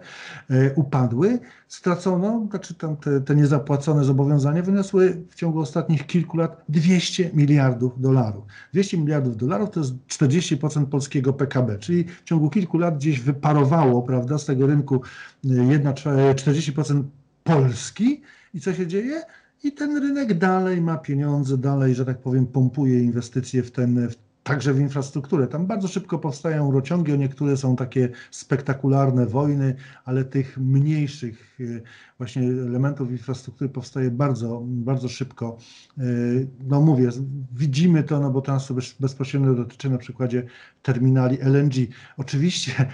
[0.50, 1.38] e, upadły,
[1.68, 8.00] stracono, znaczy tam te, te niezapłacone zobowiązania wyniosły w ciągu ostatnich kilku lat 200 miliardów
[8.00, 8.44] dolarów.
[8.72, 14.02] 200 miliardów dolarów to jest 40% polskiego PKB, czyli w ciągu kilku lat gdzieś wyparowało
[14.02, 15.02] prawda, z tego rynku
[15.44, 17.02] 1, e, 40%
[17.44, 18.22] Polski
[18.54, 19.22] i co się dzieje?
[19.64, 24.16] I ten rynek dalej ma pieniądze, dalej, że tak powiem, pompuje inwestycje w ten, w
[24.48, 25.46] także w infrastrukturę.
[25.46, 29.74] Tam bardzo szybko powstają rociągi, o niektóre są takie spektakularne wojny,
[30.04, 31.82] ale tych mniejszych y,
[32.18, 35.58] właśnie elementów infrastruktury powstaje bardzo, bardzo szybko.
[35.98, 37.08] Y, no mówię,
[37.52, 38.58] widzimy to, no bo to
[39.00, 40.46] bezpośrednio dotyczy na przykładzie
[40.82, 41.74] terminali LNG.
[42.16, 42.88] Oczywiście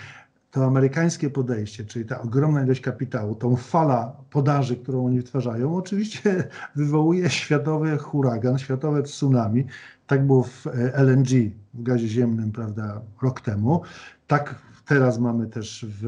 [0.54, 6.48] to amerykańskie podejście, czyli ta ogromna ilość kapitału, tą fala podaży, którą oni wytwarzają, oczywiście
[6.76, 9.66] wywołuje światowy huragan, światowe tsunami.
[10.06, 11.28] Tak było w e, LNG,
[11.74, 13.82] w gazie ziemnym, prawda, rok temu.
[14.26, 14.54] Tak
[14.86, 16.02] teraz mamy też w,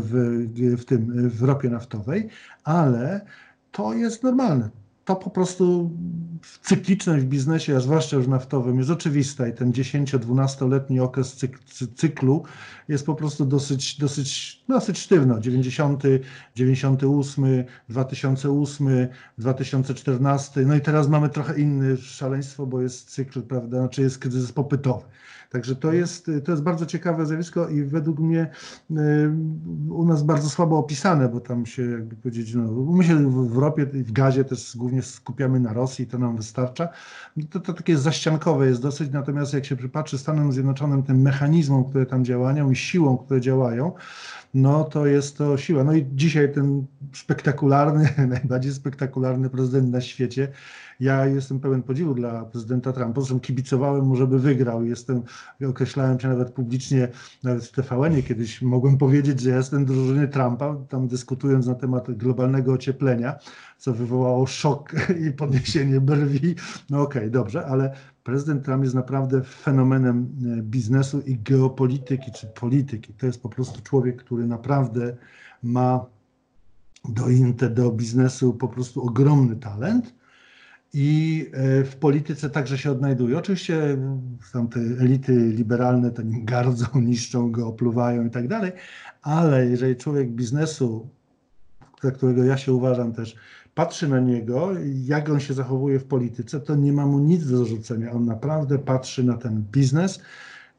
[0.00, 2.28] w, w tym, w ropie naftowej,
[2.64, 3.20] ale
[3.70, 4.70] to jest normalne
[5.04, 5.90] to po prostu
[6.62, 11.36] cykliczność w biznesie, a zwłaszcza już naftowym, jest oczywista i ten 10-12-letni okres
[11.96, 12.44] cyklu
[12.88, 15.40] jest po prostu dosyć, dosyć, dosyć sztywno.
[15.40, 16.02] 90,
[16.54, 17.44] 98,
[17.88, 19.08] 2008,
[19.38, 24.52] 2014, no i teraz mamy trochę inny szaleństwo, bo jest cykl, prawda, znaczy jest kryzys
[24.52, 25.04] popytowy.
[25.54, 28.50] Także to jest, to jest bardzo ciekawe zjawisko i według mnie
[28.90, 28.94] y,
[29.90, 33.86] u nas bardzo słabo opisane, bo tam się jakby powiedzieć, no, my się w ropie
[33.94, 36.88] i w gazie też głównie skupiamy na Rosji, to nam wystarcza.
[37.50, 42.06] To, to takie zaściankowe jest dosyć, natomiast jak się przypatrzy Stanom Zjednoczonym tym mechanizmom, które
[42.06, 43.92] tam działają i siłą, które działają,
[44.54, 45.84] no to jest to siła.
[45.84, 50.48] No i dzisiaj ten spektakularny, najbardziej spektakularny prezydent na świecie,
[51.00, 54.84] ja jestem pełen podziwu dla prezydenta Trumpa, zresztą kibicowałem mu, żeby wygrał.
[54.84, 55.22] Jestem,
[55.68, 57.08] określałem się nawet publicznie,
[57.42, 62.72] nawet w tvn kiedyś mogłem powiedzieć, że jestem drużyny Trumpa, tam dyskutując na temat globalnego
[62.72, 63.38] ocieplenia,
[63.78, 64.92] co wywołało szok
[65.28, 66.54] i podniesienie brwi.
[66.90, 67.94] No okej, okay, dobrze, ale
[68.24, 73.12] prezydent Trump jest naprawdę fenomenem e, biznesu i geopolityki, czy polityki.
[73.12, 75.16] To jest po prostu człowiek, który naprawdę
[75.62, 76.06] ma
[77.08, 77.24] do,
[77.70, 80.14] do biznesu po prostu ogromny talent
[80.92, 83.38] i e, w polityce także się odnajduje.
[83.38, 83.98] Oczywiście
[84.52, 88.72] są te elity liberalne to nim gardzą, niszczą go, opluwają i tak dalej,
[89.22, 91.08] ale jeżeli człowiek biznesu,
[92.02, 93.36] za którego ja się uważam też,
[93.74, 94.70] patrzy na niego,
[95.04, 98.12] jak on się zachowuje w polityce, to nie ma mu nic do zarzucenia.
[98.12, 100.20] On naprawdę patrzy na ten biznes,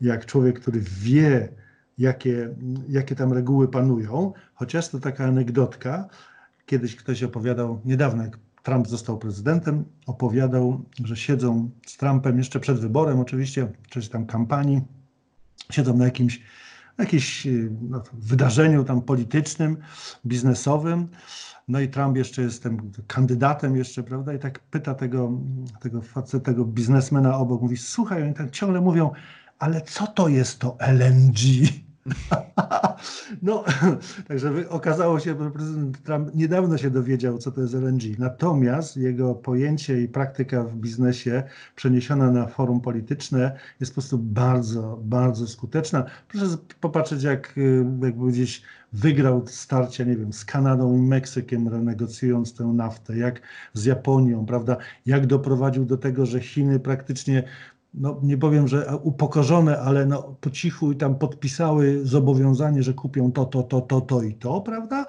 [0.01, 1.49] jak człowiek, który wie,
[1.97, 2.55] jakie,
[2.89, 4.33] jakie tam reguły panują.
[4.53, 6.07] Chociaż to taka anegdotka,
[6.65, 12.79] kiedyś ktoś opowiadał, niedawno jak Trump został prezydentem, opowiadał, że siedzą z Trumpem jeszcze przed
[12.79, 14.81] wyborem, oczywiście, w czasie tam kampanii,
[15.71, 16.41] siedzą na jakimś,
[16.97, 17.47] jakimś
[17.81, 19.77] no, wydarzeniu tam politycznym,
[20.25, 21.07] biznesowym.
[21.67, 24.33] No i Trump jeszcze jest tym kandydatem jeszcze, prawda?
[24.33, 25.31] I tak pyta tego,
[25.81, 26.01] tego
[26.43, 29.11] tego biznesmena obok, mówi, słuchaj, oni tak ciągle mówią,
[29.59, 31.37] ale co to jest to LNG?
[33.41, 33.63] No,
[34.27, 38.19] także okazało się, że prezydent Trump niedawno się dowiedział, co to jest LNG.
[38.19, 41.43] Natomiast jego pojęcie i praktyka w biznesie
[41.75, 46.05] przeniesiona na forum polityczne jest po prostu bardzo, bardzo skuteczna.
[46.27, 46.45] Proszę
[46.81, 47.55] popatrzeć, jak,
[48.01, 48.61] jak gdzieś
[48.95, 53.41] wygrał starcia, nie wiem, z Kanadą i Meksykiem, renegocjując tę naftę, jak
[53.73, 57.43] z Japonią, prawda, jak doprowadził do tego, że Chiny praktycznie
[57.93, 63.31] no nie powiem, że upokorzone, ale no po cichu i tam podpisały zobowiązanie, że kupią
[63.31, 65.05] to, to, to, to, to i to, prawda?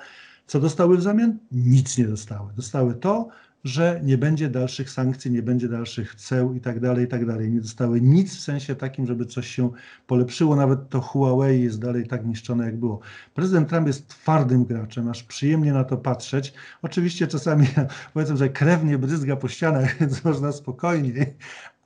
[0.46, 1.38] Co dostały w zamian?
[1.52, 2.52] Nic nie dostały.
[2.56, 3.28] Dostały to,
[3.64, 7.50] że nie będzie dalszych sankcji, nie będzie dalszych ceł i tak dalej, i tak dalej.
[7.50, 9.70] Nie dostały nic w sensie takim, żeby coś się
[10.06, 10.56] polepszyło.
[10.56, 13.00] Nawet to Huawei jest dalej tak niszczone, jak było.
[13.34, 16.52] Prezydent Trump jest twardym graczem, aż przyjemnie na to patrzeć.
[16.82, 17.66] Oczywiście czasami
[18.14, 21.36] powiedzmy, że krew nie bryzga po ścianach, więc można spokojniej,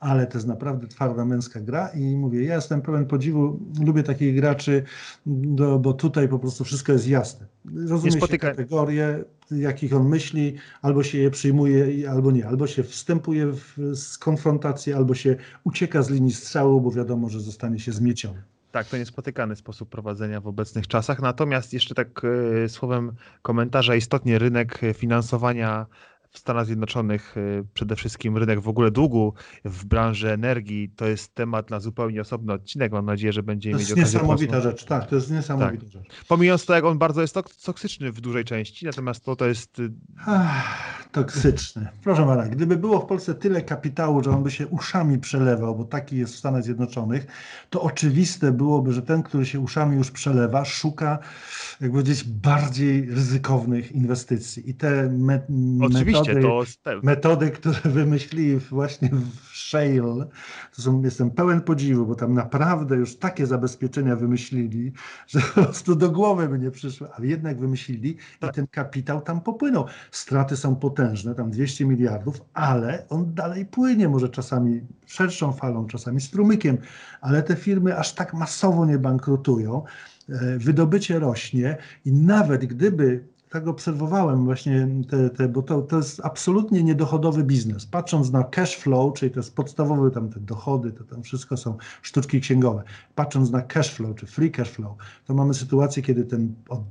[0.01, 4.35] ale to jest naprawdę twarda męska gra i mówię, ja jestem pełen podziwu, lubię takich
[4.35, 4.83] graczy,
[5.25, 7.45] do, bo tutaj po prostu wszystko jest jasne.
[7.89, 12.47] Rozumie się kategorie, jakich on myśli, albo się je przyjmuje, albo nie.
[12.47, 17.79] Albo się wstępuje w konfrontację, albo się ucieka z linii strzału, bo wiadomo, że zostanie
[17.79, 18.41] się zmieciony.
[18.71, 21.21] Tak, to niespotykany sposób prowadzenia w obecnych czasach.
[21.21, 22.21] Natomiast jeszcze tak
[22.63, 25.85] e, słowem komentarza, istotnie rynek finansowania
[26.31, 29.33] w Stanach Zjednoczonych y, przede wszystkim rynek w ogóle długu
[29.65, 32.91] w branży energii to jest temat na zupełnie osobny odcinek.
[32.91, 33.95] Mam nadzieję, że będziemy mieć okazję.
[33.95, 35.91] To jest niesamowita rzecz, tak, to jest niesamowita tak.
[35.91, 36.07] rzecz.
[36.27, 39.81] Pomijając to, jak on bardzo jest toksyczny w dużej części, natomiast to, to jest.
[41.11, 41.87] Toksyczny.
[42.03, 45.83] Proszę pana, gdyby było w Polsce tyle kapitału, że on by się uszami przelewał, bo
[45.83, 47.27] taki jest w Stanach Zjednoczonych,
[47.69, 51.19] to oczywiste byłoby, że ten, który się uszami już przelewa, szuka,
[51.81, 54.69] jak powiedzieć, bardziej ryzykownych inwestycji.
[54.69, 56.63] I te me metody, to
[57.03, 60.27] metody, które wymyślili właśnie w Shale,
[60.75, 64.91] to są, jestem pełen podziwu, bo tam naprawdę już takie zabezpieczenia wymyślili,
[65.27, 69.41] że po prostu do głowy by nie przyszło, ale jednak wymyślili i ten kapitał tam
[69.41, 69.85] popłynął.
[70.11, 71.00] Straty są potężne,
[71.35, 76.77] tam 200 miliardów, ale on dalej płynie, może czasami szerszą falą, czasami strumykiem,
[77.21, 79.83] ale te firmy aż tak masowo nie bankrutują
[80.29, 86.21] e, wydobycie rośnie i nawet gdyby tak obserwowałem właśnie, te, te, bo to, to jest
[86.23, 87.85] absolutnie niedochodowy biznes.
[87.85, 91.77] Patrząc na cash flow, czyli to jest podstawowe tam te dochody, to tam wszystko są
[92.01, 92.83] sztuczki księgowe.
[93.15, 96.81] Patrząc na cash flow, czy free cash flow, to mamy sytuację, kiedy ten od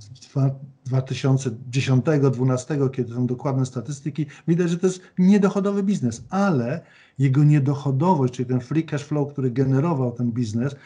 [0.91, 6.81] 2010-2012, kiedy są dokładne statystyki, widać, że to jest niedochodowy biznes, ale
[7.21, 10.77] jego niedochodowość, czyli ten free cash flow, który generował ten biznes,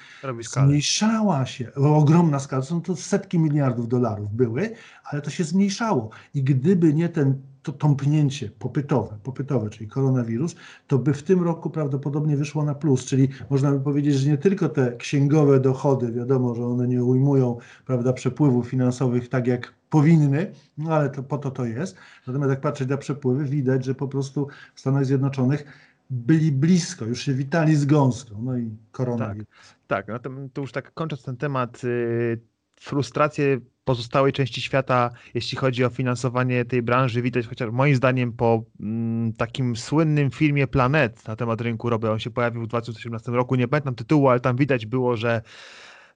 [0.41, 1.75] zmniejszała się.
[1.75, 4.71] Ogromna skala, są to setki miliardów dolarów były,
[5.05, 6.11] ale to się zmniejszało.
[6.35, 10.55] I gdyby nie ten to tąpnięcie popytowe, popytowe, czyli koronawirus,
[10.87, 14.39] to by w tym roku prawdopodobnie wyszło na plus, czyli można by powiedzieć, że nie
[14.39, 17.57] tylko te księgowe dochody, wiadomo, że one nie ujmują
[17.87, 21.97] prawda, przepływów finansowych tak jak powinny, no ale to po to to jest.
[22.27, 25.65] Natomiast jak patrzeć na przepływy, widać, że po prostu w Stanach Zjednoczonych
[26.11, 29.47] byli blisko, już się witali z gąską, no i koronawirus.
[29.87, 32.41] Tak, tak no to, już tak kończąc ten temat, yy,
[32.81, 38.65] frustrację pozostałej części świata, jeśli chodzi o finansowanie tej branży, widać chociaż moim zdaniem po
[38.81, 43.55] mm, takim słynnym filmie Planet na temat rynku ropy, on się pojawił w 2018 roku,
[43.55, 45.43] nie pamiętam tytułu, ale tam widać było, że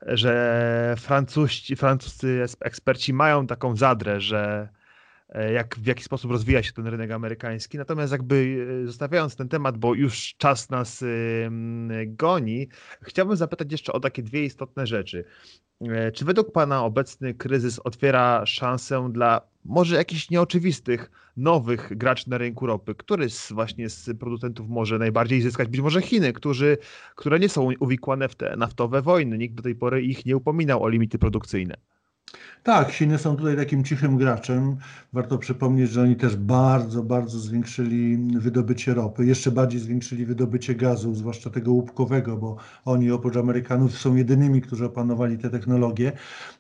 [0.07, 4.68] że francuscy, francuscy eksperci mają taką zadrę, że
[5.55, 7.79] jak, w jaki sposób rozwija się ten rynek amerykański.
[7.79, 11.05] Natomiast jakby e, zostawiając ten temat, bo już czas nas
[12.07, 12.68] goni,
[13.03, 15.24] chciałbym zapytać jeszcze o takie dwie istotne rzeczy.
[15.81, 22.39] E, czy według Pana obecny kryzys otwiera szansę dla może jakichś nieoczywistych, nowych graczy na
[22.39, 22.95] rynku ropy?
[22.95, 25.68] Który z właśnie z producentów może najbardziej zyskać?
[25.68, 26.79] Być może Chiny, którzy,
[27.16, 29.39] które nie są uwikłane w te naftowe wojny.
[29.39, 31.74] Nikt do tej pory ich nie upominał o limity produkcyjne.
[32.62, 34.76] Tak, Chiny są tutaj takim cichym graczem.
[35.12, 41.14] Warto przypomnieć, że oni też bardzo, bardzo zwiększyli wydobycie ropy, jeszcze bardziej zwiększyli wydobycie gazu,
[41.14, 46.12] zwłaszcza tego łupkowego, bo oni oprócz Amerykanów są jedynymi, którzy opanowali te technologie.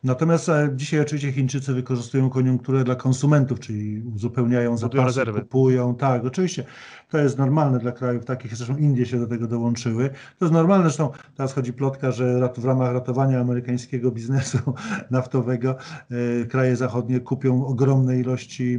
[0.04, 5.40] Natomiast e, dzisiaj oczywiście Chińczycy wykorzystują koniunkturę dla konsumentów, czyli uzupełniają zapasy, rezerwy.
[5.40, 5.94] kupują.
[5.94, 6.64] Tak, oczywiście.
[7.08, 10.10] To jest normalne dla krajów takich, zresztą Indie się do tego dołączyły.
[10.38, 14.58] To jest normalne, zresztą teraz chodzi plotka, że w ramach ratowania amerykańskiego biznesu
[15.10, 18.78] naftowego e, kraje zachodnie kupią ogromne ilości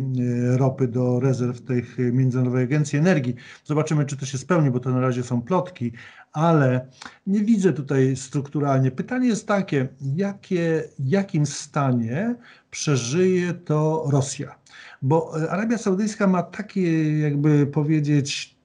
[0.54, 3.36] e, ropy do rezerw tych Międzynarodowej Agencji Energii.
[3.64, 5.92] Zobaczymy, czy to się spełni, bo to na razie są plotki,
[6.34, 6.88] ale
[7.28, 8.92] nie widzę tutaj strukturalnie.
[8.92, 12.36] Pytanie jest takie, jakie, jakim stanie
[12.72, 14.56] przeżyje to Rosja?
[15.02, 18.60] Bo e, Arabia Saudyjska ma takie, jakby powiedzieć,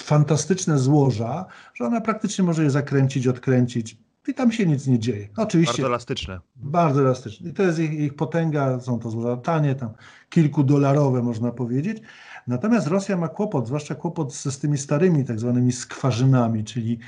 [0.00, 3.96] fantastyczne złoża, że ona praktycznie może je zakręcić, odkręcić
[4.28, 5.28] i tam się nic nie dzieje.
[5.36, 5.72] Oczywiście.
[5.72, 6.40] Bardzo elastyczne.
[6.56, 7.50] Bardzo elastyczne.
[7.50, 9.90] I to jest ich, ich potęga, są to złoża tanie, tam
[10.30, 11.98] kilkudolarowe można powiedzieć.
[12.48, 16.98] Natomiast Rosja ma kłopot, zwłaszcza kłopot z, z tymi starymi tak zwanymi skwarzynami, czyli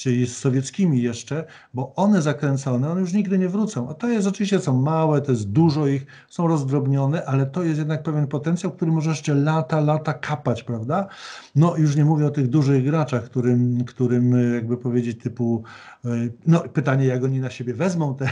[0.00, 1.44] czyli z sowieckimi jeszcze,
[1.74, 3.88] bo one zakręcone, one już nigdy nie wrócą.
[3.88, 7.78] A to jest oczywiście, są małe, to jest dużo ich, są rozdrobnione, ale to jest
[7.78, 11.08] jednak pewien potencjał, który może jeszcze lata, lata kapać, prawda?
[11.56, 15.62] No już nie mówię o tych dużych graczach, którym, którym jakby powiedzieć typu,
[16.04, 16.08] e,
[16.46, 18.26] no pytanie jak oni na siebie wezmą te,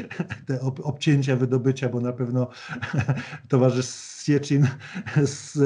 [0.46, 2.48] te obcięcia wydobycia, bo na pewno
[3.48, 4.66] towarzysz Siecin
[5.24, 5.58] z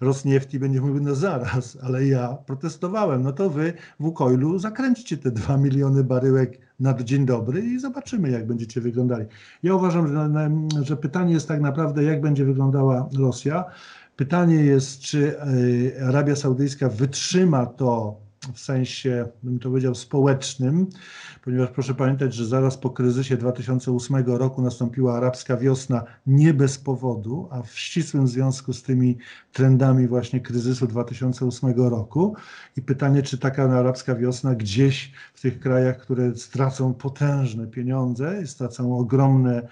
[0.00, 5.30] Rosniefti będzie mówił, no zaraz, ale ja protestowałem, no to wy w Ukoilu zakręćcie te
[5.30, 9.26] 2 miliony baryłek na dzień dobry i zobaczymy, jak będziecie wyglądali.
[9.62, 10.50] Ja uważam, że,
[10.84, 13.64] że pytanie jest tak naprawdę, jak będzie wyglądała Rosja.
[14.16, 18.16] Pytanie jest, czy e, Arabia Saudyjska wytrzyma to
[18.54, 20.86] w sensie, bym to powiedział, społecznym,
[21.44, 27.48] ponieważ proszę pamiętać, że zaraz po kryzysie 2008 roku nastąpiła arabska wiosna nie bez powodu,
[27.50, 29.18] a w ścisłym związku z tymi
[29.52, 32.36] trendami właśnie kryzysu 2008 roku.
[32.76, 38.98] I pytanie, czy taka arabska wiosna gdzieś w tych krajach, które stracą potężne pieniądze, stracą
[38.98, 39.68] ogromne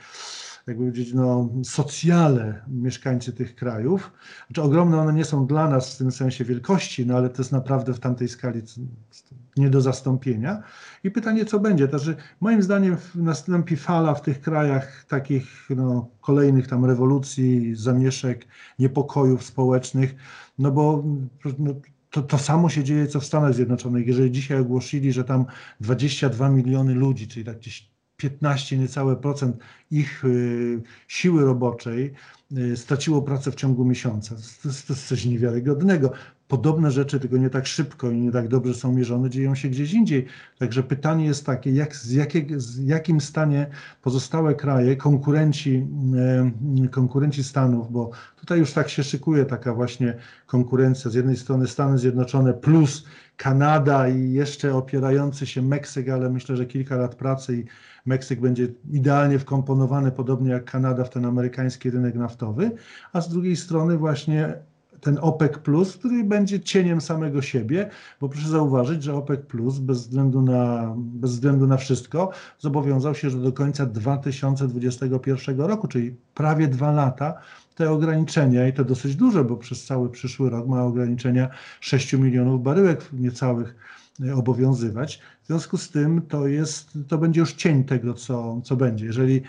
[0.69, 4.13] jakby powiedzieć, no, socjale mieszkańcy tych krajów.
[4.47, 7.53] Znaczy ogromne one nie są dla nas w tym sensie wielkości, no ale to jest
[7.53, 8.63] naprawdę w tamtej skali
[9.57, 10.63] nie do zastąpienia.
[11.05, 11.89] I pytanie, co będzie?
[11.89, 18.47] To, że moim zdaniem nastąpi fala w tych krajach takich no, kolejnych tam rewolucji, zamieszek,
[18.79, 20.15] niepokojów społecznych,
[20.59, 21.05] no bo
[21.59, 21.75] no,
[22.11, 24.07] to, to samo się dzieje, co w Stanach Zjednoczonych.
[24.07, 25.47] Jeżeli dzisiaj ogłosili, że tam
[25.81, 29.57] 22 miliony ludzi, czyli tak gdzieś 15 niecałe procent
[29.91, 32.13] ich y, siły roboczej
[32.59, 34.35] y, straciło pracę w ciągu miesiąca.
[34.63, 36.13] To jest, to jest coś niewiarygodnego.
[36.49, 39.93] Podobne rzeczy, tylko nie tak szybko i nie tak dobrze są mierzone, dzieją się gdzieś
[39.93, 40.27] indziej.
[40.59, 43.67] Także pytanie jest takie, jak, z, jakiego, z jakim stanie
[44.03, 45.87] pozostałe kraje, konkurenci,
[46.85, 50.17] y, konkurenci Stanów, bo tutaj już tak się szykuje taka właśnie
[50.47, 51.11] konkurencja.
[51.11, 53.05] Z jednej strony Stany Zjednoczone plus
[53.39, 57.65] Kanada i jeszcze opierający się Meksyk, ale myślę, że kilka lat pracy i
[58.07, 62.71] Meksyk będzie idealnie wkomponowany, podobnie jak Kanada, w ten amerykański rynek naftowy,
[63.13, 64.55] a z drugiej strony właśnie
[65.01, 65.53] ten OPEC,
[65.99, 69.41] który będzie cieniem samego siebie, bo proszę zauważyć, że OPEC,
[69.81, 76.17] bez względu na, bez względu na wszystko, zobowiązał się, że do końca 2021 roku, czyli
[76.35, 77.35] prawie dwa lata,
[77.79, 81.49] te ograniczenia, i to dosyć duże, bo przez cały przyszły rok ma ograniczenia
[81.81, 83.77] 6 milionów baryłek niecałych
[84.27, 85.21] e, obowiązywać.
[85.43, 89.07] W związku z tym to jest, to będzie już cień tego, co, co będzie.
[89.07, 89.43] Jeżeli,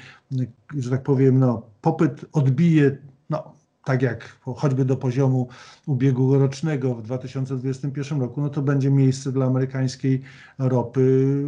[0.78, 2.98] że tak powiem, no, popyt odbije
[3.30, 3.54] no,
[3.84, 5.48] tak jak choćby do poziomu
[5.86, 10.22] ubiegłorocznego w 2021 roku, no to będzie miejsce dla amerykańskiej
[10.60, 11.44] ropy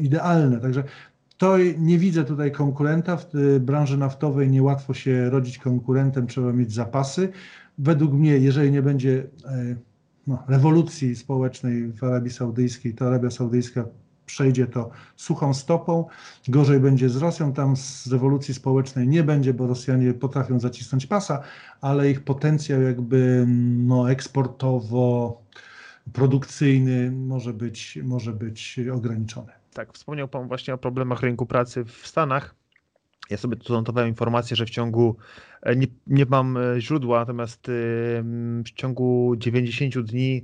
[0.00, 0.60] idealne.
[0.60, 0.84] Także
[1.40, 3.16] to nie widzę tutaj konkurenta.
[3.16, 7.32] W branży naftowej niełatwo się rodzić konkurentem, trzeba mieć zapasy.
[7.78, 9.76] Według mnie, jeżeli nie będzie e,
[10.26, 13.84] no, rewolucji społecznej w Arabii Saudyjskiej, to Arabia Saudyjska
[14.26, 16.04] przejdzie to suchą stopą.
[16.48, 21.42] Gorzej będzie z Rosją, tam z rewolucji społecznej nie będzie, bo Rosjanie potrafią zacisnąć pasa,
[21.80, 23.46] ale ich potencjał jakby
[23.78, 25.42] no, eksportowo
[26.12, 29.59] produkcyjny może być, może być ograniczony.
[29.74, 32.54] Tak, wspomniał Pan właśnie o problemach rynku pracy w Stanach.
[33.30, 35.16] Ja sobie tu notowałem informację, że w ciągu,
[35.62, 37.72] e, nie, nie mam e, źródła, natomiast e,
[38.64, 40.42] w ciągu 90 dni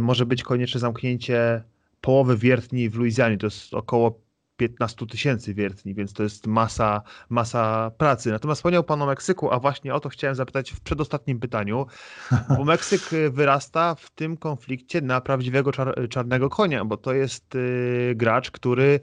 [0.00, 1.62] może być konieczne zamknięcie
[2.00, 3.38] połowy wiertni w Luizjanie.
[3.38, 4.20] To jest około
[4.60, 8.30] 15 tysięcy wiertni, więc to jest masa, masa pracy.
[8.30, 11.86] Natomiast wspomniał Pan o Meksyku, a właśnie o to chciałem zapytać w przedostatnim pytaniu,
[12.58, 13.00] bo Meksyk
[13.30, 19.00] wyrasta w tym konflikcie na prawdziwego czar czarnego konia, bo to jest y, gracz, który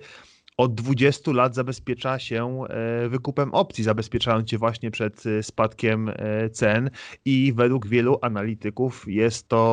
[0.58, 6.49] od 20 lat zabezpiecza się e, wykupem opcji, zabezpieczając się właśnie przed e, spadkiem e,
[6.49, 6.89] cen
[7.26, 9.68] i według wielu analityków jest to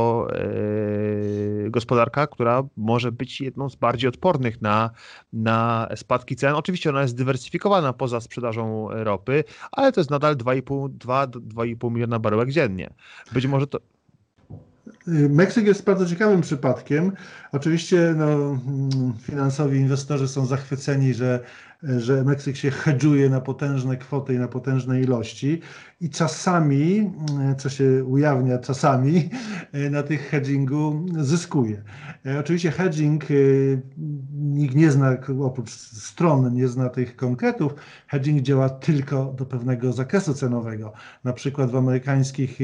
[1.70, 4.90] gospodarka, która może być jedną z bardziej odpornych na,
[5.32, 6.54] na spadki cen.
[6.54, 12.94] Oczywiście ona jest dywersyfikowana poza sprzedażą ropy, ale to jest nadal 2,5 miliona baryłek dziennie.
[13.32, 13.78] Być może to,
[15.06, 17.12] Meksyk jest bardzo ciekawym przypadkiem.
[17.52, 21.40] Oczywiście no, mm, finansowi inwestorzy są zachwyceni, że
[21.98, 25.60] że Meksyk się hedżuje na potężne kwoty i na potężne ilości
[26.00, 27.10] i czasami,
[27.58, 29.30] co się ujawnia czasami,
[29.90, 31.82] na tych hedgingu zyskuje.
[32.40, 33.24] Oczywiście hedging
[34.34, 37.74] nikt nie zna, oprócz stron, nie zna tych konkretów.
[38.06, 40.92] Hedging działa tylko do pewnego zakresu cenowego.
[41.24, 42.58] Na przykład w amerykańskich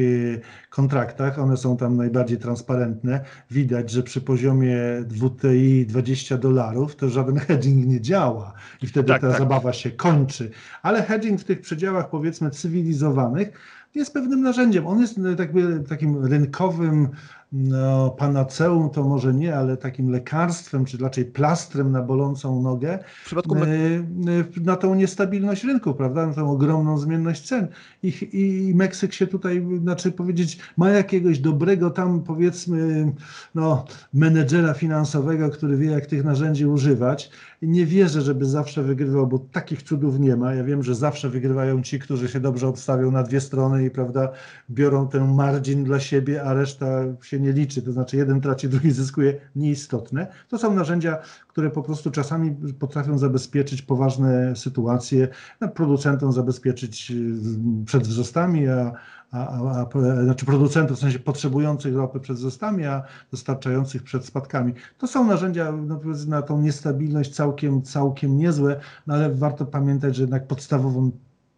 [0.70, 4.76] kontraktach, one są tam najbardziej transparentne, widać, że przy poziomie
[5.08, 8.52] WTI 20 dolarów to żaden hedging nie działa
[8.82, 9.38] i wtedy tak, ta tak.
[9.38, 10.50] zabawa się kończy.
[10.82, 13.52] Ale hedging w tych przedziałach powiedzmy cywilizowanych
[13.94, 14.86] jest pewnym narzędziem.
[14.86, 17.08] On jest jakby takim rynkowym
[17.52, 23.26] no, panaceum to może nie, ale takim lekarstwem, czy raczej plastrem na bolącą nogę, w
[23.26, 24.04] przypadku e, e,
[24.64, 27.68] na tą niestabilność rynku, prawda, na tą ogromną zmienność cen.
[28.02, 33.12] I, I Meksyk się tutaj, znaczy powiedzieć, ma jakiegoś dobrego tam powiedzmy,
[33.54, 33.84] no,
[34.14, 37.30] menedżera finansowego, który wie, jak tych narzędzi używać.
[37.62, 40.54] Nie wierzę, żeby zawsze wygrywał, bo takich cudów nie ma.
[40.54, 44.32] Ja wiem, że zawsze wygrywają ci, którzy się dobrze obstawią na dwie strony i prawda,
[44.70, 46.86] biorą ten margin dla siebie, a reszta
[47.22, 50.26] się nie liczy, to znaczy jeden traci, drugi zyskuje, nieistotne.
[50.48, 55.28] To są narzędzia, które po prostu czasami potrafią zabezpieczyć poważne sytuacje,
[55.60, 58.92] no, producentom zabezpieczyć y, przed wzrostami, a,
[59.32, 64.72] a, a, a, znaczy producentów, w sensie potrzebujących ropy przed wzrostami, a dostarczających przed spadkami.
[64.98, 70.22] To są narzędzia no, na tą niestabilność całkiem, całkiem niezłe, no ale warto pamiętać, że
[70.22, 71.10] jednak podstawową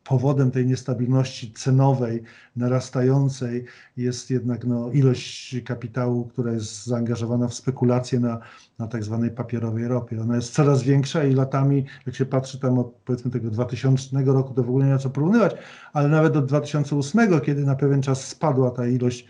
[0.04, 2.22] powodem tej niestabilności cenowej
[2.56, 3.64] narastającej
[3.96, 8.40] jest jednak no, ilość kapitału, która jest zaangażowana w spekulacje na,
[8.78, 10.20] na tak zwanej papierowej ropie.
[10.20, 14.54] Ona jest coraz większa i latami, jak się patrzy tam od powiedzmy tego 2000 roku,
[14.54, 15.54] to w ogóle nie ma co porównywać,
[15.92, 19.26] ale nawet od 2008, kiedy na pewien czas spadła ta ilość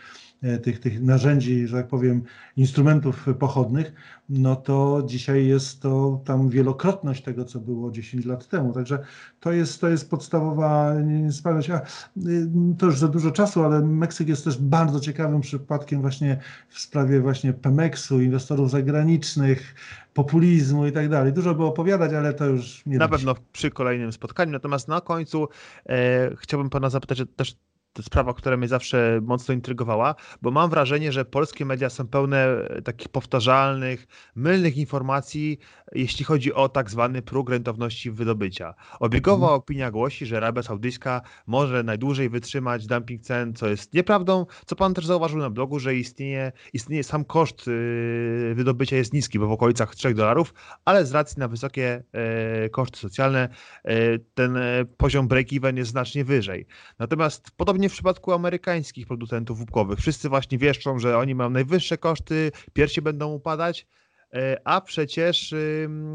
[0.63, 2.23] tych, tych narzędzi, że tak powiem,
[2.57, 3.93] instrumentów pochodnych,
[4.29, 8.73] no to dzisiaj jest to tam wielokrotność tego, co było 10 lat temu.
[8.73, 8.99] Także
[9.41, 10.95] to jest, to jest podstawowa
[11.31, 11.71] sprawność.
[11.71, 11.81] A,
[12.27, 16.79] y, to już za dużo czasu, ale Meksyk jest też bardzo ciekawym przypadkiem właśnie w
[16.79, 19.75] sprawie właśnie Pemexu, inwestorów zagranicznych,
[20.15, 21.33] populizmu i tak dalej.
[21.33, 24.53] Dużo by opowiadać, ale to już nie Na pewno przy kolejnym spotkaniu.
[24.53, 25.49] Natomiast na końcu
[25.89, 27.57] e, chciałbym pana zapytać też
[28.01, 32.83] sprawa, która mnie zawsze mocno intrygowała, bo mam wrażenie, że polskie media są pełne e,
[32.83, 35.59] takich powtarzalnych, mylnych informacji,
[35.95, 38.75] jeśli chodzi o tak zwany próg rentowności wydobycia.
[39.01, 39.59] Obiegowa mhm.
[39.59, 44.95] opinia głosi, że Arabia Saudyjska może najdłużej wytrzymać dumping cen, co jest nieprawdą, co pan
[44.95, 49.53] też zauważył na blogu, że istnieje, istnieje sam koszt y, wydobycia jest niski, bo w
[49.53, 53.49] okolicach 3 dolarów, ale z racji na wysokie e, koszty socjalne
[53.85, 54.59] e, ten
[54.97, 56.67] poziom break-even jest znacznie wyżej.
[56.99, 59.99] Natomiast podobnie W przypadku amerykańskich producentów łupkowych.
[59.99, 63.87] Wszyscy właśnie wieszczą, że oni mają najwyższe koszty, pierwsi będą upadać.
[64.35, 65.55] E, a przecież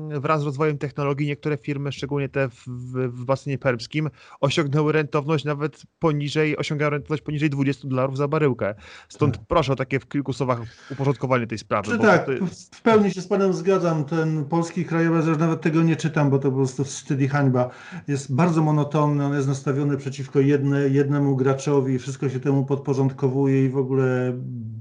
[0.09, 2.63] wraz z rozwojem technologii niektóre firmy, szczególnie te w,
[3.07, 4.09] w basenie permskim,
[4.39, 8.76] osiągnęły rentowność nawet poniżej, osiągają rentowność poniżej 20 dolarów za baryłkę.
[9.09, 9.45] Stąd tak.
[9.47, 10.61] proszę o takie w kilku słowach
[10.91, 11.91] uporządkowanie tej sprawy.
[11.91, 12.76] Czy tak, jest...
[12.76, 14.05] w pełni się z panem zgadzam.
[14.05, 17.70] Ten polski krajobraz, nawet tego nie czytam, bo to po prostu wstyd i hańba.
[18.07, 23.70] Jest bardzo monotonny, on jest nastawiony przeciwko jedne, jednemu graczowi, wszystko się temu podporządkowuje i
[23.70, 24.34] w ogóle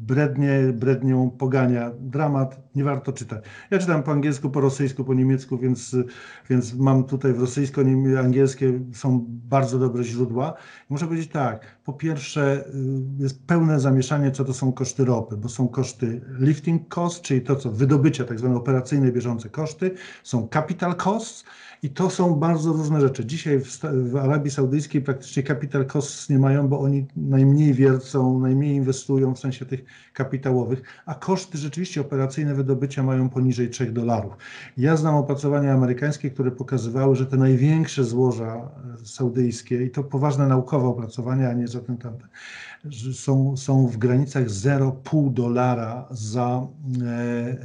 [0.06, 1.90] brednie, brednią pogania.
[2.00, 3.44] Dramat, nie warto czytać.
[3.70, 5.96] Ja czytam po angielsku, po rosyjsku, po niemiecku, więc,
[6.50, 10.54] więc mam tutaj w rosyjsko-angielskie są bardzo dobre źródła.
[10.88, 15.48] Muszę powiedzieć tak, po pierwsze y, jest pełne zamieszanie, co to są koszty ropy, bo
[15.48, 19.90] są koszty lifting cost, czyli to, co wydobycia, tak zwane operacyjne, bieżące koszty,
[20.22, 21.44] są capital costs,
[21.86, 23.26] i to są bardzo różne rzeczy.
[23.26, 23.80] Dzisiaj w,
[24.10, 29.38] w, Arabii Saudyjskiej praktycznie capital costs nie mają, bo oni najmniej wiercą, najmniej inwestują w
[29.38, 34.36] sensie tych kapitałowych, a koszty rzeczywiście operacyjne wydobycia mają poniżej 3 dolarów.
[34.76, 38.70] Ja znam opracowania amerykańskie, które pokazywały, że te największe złoża
[39.02, 42.28] e, saudyjskie, i to poważne naukowe opracowania, a nie żadne tamte,
[43.14, 46.66] są, są w granicach 0,5 dolara za
[47.02, 47.56] e, e,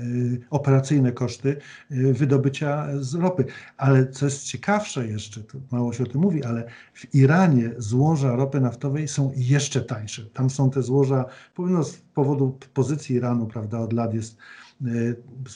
[0.50, 1.58] operacyjne koszty
[1.92, 3.46] e, wydobycia z ropy.
[3.78, 8.36] Ale co jest ciekawsze jeszcze, to mało się o tym mówi, ale w Iranie złoża
[8.36, 10.26] ropy naftowej są jeszcze tańsze.
[10.26, 14.38] Tam są te złoża, powinno z powodu pozycji Iranu, prawda, od lat jest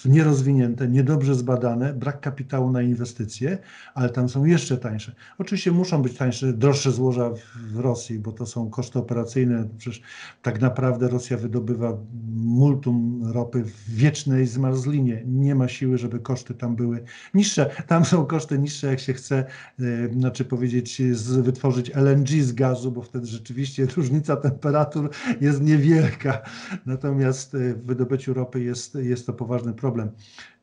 [0.06, 3.58] nierozwinięte, niedobrze zbadane, brak kapitału na inwestycje,
[3.94, 5.16] ale tam są jeszcze tańsze.
[5.38, 7.32] Oczywiście muszą być tańsze, droższe złoża
[7.74, 9.70] w Rosji, bo to są koszty operacyjne.
[9.78, 10.02] Przecież
[10.42, 11.98] tak naprawdę Rosja wydobywa
[12.36, 15.24] multum ropy w wiecznej zmarzlinie.
[15.28, 17.04] Nie ma siły, żeby koszty tam były
[17.34, 17.70] niższe.
[17.88, 19.46] Tam są koszty niższe, jak się chce,
[19.80, 21.02] y, znaczy powiedzieć,
[21.42, 25.10] wytworzyć LNG z gazu, bo wtedy rzeczywiście różnica temperatur
[25.42, 26.42] jest niewielka.
[26.86, 30.12] Natomiast y, w wydobyciu ropy jest, jest jest to poważny problem.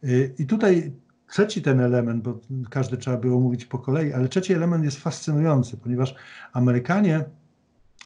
[0.05, 0.93] Y, I tutaj
[1.31, 2.41] trzeci ten element, bo
[2.71, 6.15] każdy trzeba było mówić po kolei, ale trzeci element jest fascynujący, ponieważ
[6.53, 7.25] Amerykanie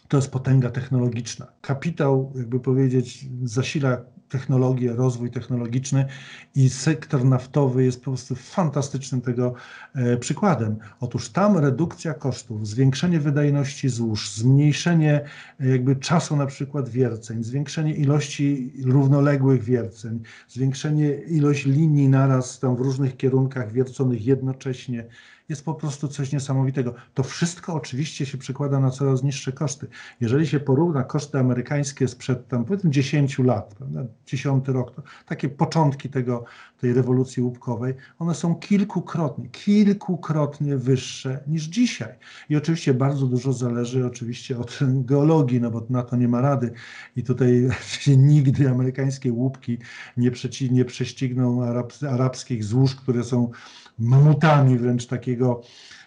[0.08, 1.46] to jest potęga technologiczna.
[1.60, 6.06] Kapitał, jakby powiedzieć, zasila technologię, rozwój technologiczny
[6.54, 9.54] i sektor naftowy jest po prostu fantastycznym tego
[9.94, 10.76] e, przykładem.
[11.00, 15.24] Otóż tam redukcja kosztów, zwiększenie wydajności złóż, zmniejszenie
[15.60, 22.76] e, jakby czasu na przykład wierceń, zwiększenie ilości równoległych wierceń, zwiększenie ilość linii naraz tam
[22.76, 25.04] w różnych kierunkach wierconych jednocześnie,
[25.48, 26.94] jest po prostu coś niesamowitego.
[27.14, 29.86] To wszystko oczywiście się przekłada na coraz niższe koszty.
[30.20, 35.48] Jeżeli się porówna koszty amerykańskie sprzed tam powiedzmy 10 lat, prawda, 10 rok, to takie
[35.48, 36.44] początki tego,
[36.80, 42.14] tej rewolucji łupkowej, one są kilkukrotnie, kilkukrotnie wyższe niż dzisiaj.
[42.48, 44.78] I oczywiście bardzo dużo zależy oczywiście od
[45.10, 46.72] geologii, no bo na to nie ma rady.
[47.16, 47.68] I tutaj
[48.16, 49.78] nigdy amerykańskie łupki
[50.16, 53.50] nie, przeci, nie prześcigną arab, arabskich złóż, które są
[53.98, 55.62] mamutami wręcz takiego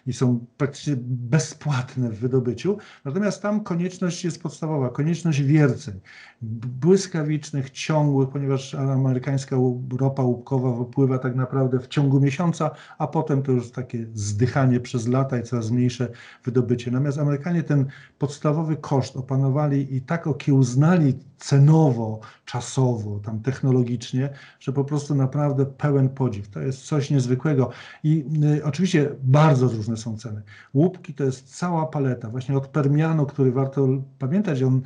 [0.07, 2.77] i są praktycznie bezpłatne w wydobyciu.
[3.05, 5.99] Natomiast tam konieczność jest podstawowa, konieczność wierceń
[6.41, 9.55] błyskawicznych, ciągłych, ponieważ amerykańska
[9.99, 15.07] ropa łupkowa wypływa tak naprawdę w ciągu miesiąca, a potem to już takie zdychanie przez
[15.07, 16.11] lata i coraz mniejsze
[16.43, 16.91] wydobycie.
[16.91, 17.85] Natomiast Amerykanie ten
[18.19, 24.29] podstawowy koszt opanowali i tak okiełznali cenowo, czasowo, tam technologicznie,
[24.59, 26.49] że po prostu naprawdę pełen podziw.
[26.49, 27.69] To jest coś niezwykłego.
[28.03, 28.25] I
[28.57, 30.41] y, oczywiście bardzo różne są ceny.
[30.73, 33.87] Łupki to jest cała paleta, właśnie od Permianu, który warto
[34.19, 34.81] pamiętać, on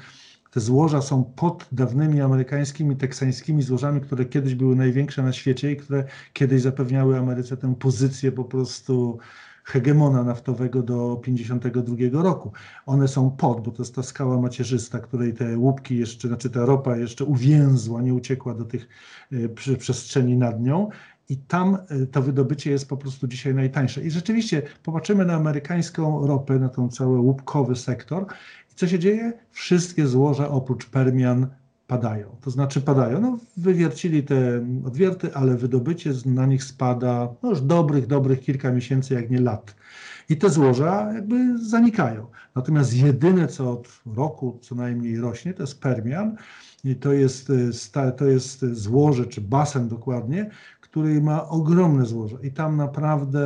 [0.51, 5.78] te złoża są pod dawnymi amerykańskimi, teksańskimi złożami, które kiedyś były największe na świecie i
[5.78, 9.20] które kiedyś zapewniały Ameryce tę pozycję po prostu
[9.64, 12.51] hegemona naftowego do 52 roku.
[12.86, 16.66] One są pod, bo to jest ta skała macierzysta, której te łupki jeszcze, znaczy ta
[16.66, 18.88] ropa jeszcze uwięzła, nie uciekła do tych
[19.32, 20.89] e, przestrzeni nad nią.
[21.30, 24.04] I tam e, to wydobycie jest po prostu dzisiaj najtańsze.
[24.04, 28.26] I rzeczywiście popatrzymy na amerykańską ropę, na ten cały łupkowy sektor.
[28.72, 29.34] I co się dzieje?
[29.52, 31.48] Wszystkie złoża oprócz Permian
[31.88, 32.36] padają.
[32.42, 38.08] To znaczy padają, no wywiercili te odwierty, ale wydobycie na nich spada no już dobrych,
[38.08, 39.76] dobrych kilka miesięcy, jak nie lat.
[40.30, 42.28] I te złoża jakby zanikają.
[42.56, 46.36] Natomiast jedyne, co od roku co najmniej rośnie, to jest Permian.
[46.84, 47.52] I to jest,
[47.96, 50.50] e, to jest złoże, czy basen dokładnie,
[50.94, 52.38] który ma ogromne złoże.
[52.44, 53.41] I tam naprawdę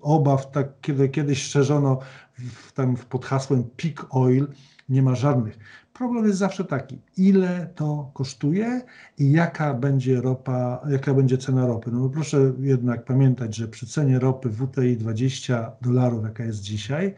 [0.00, 1.98] obaw, tak kiedy kiedyś szerzono
[2.38, 4.46] w, tam pod hasłem peak oil,
[4.88, 5.58] nie ma żadnych.
[5.92, 8.82] Problem jest zawsze taki, ile to kosztuje
[9.18, 11.90] i jaka będzie ropa, jaka będzie cena ropy.
[11.92, 17.14] No proszę jednak pamiętać, że przy cenie ropy WTI 20 dolarów, jaka jest dzisiaj,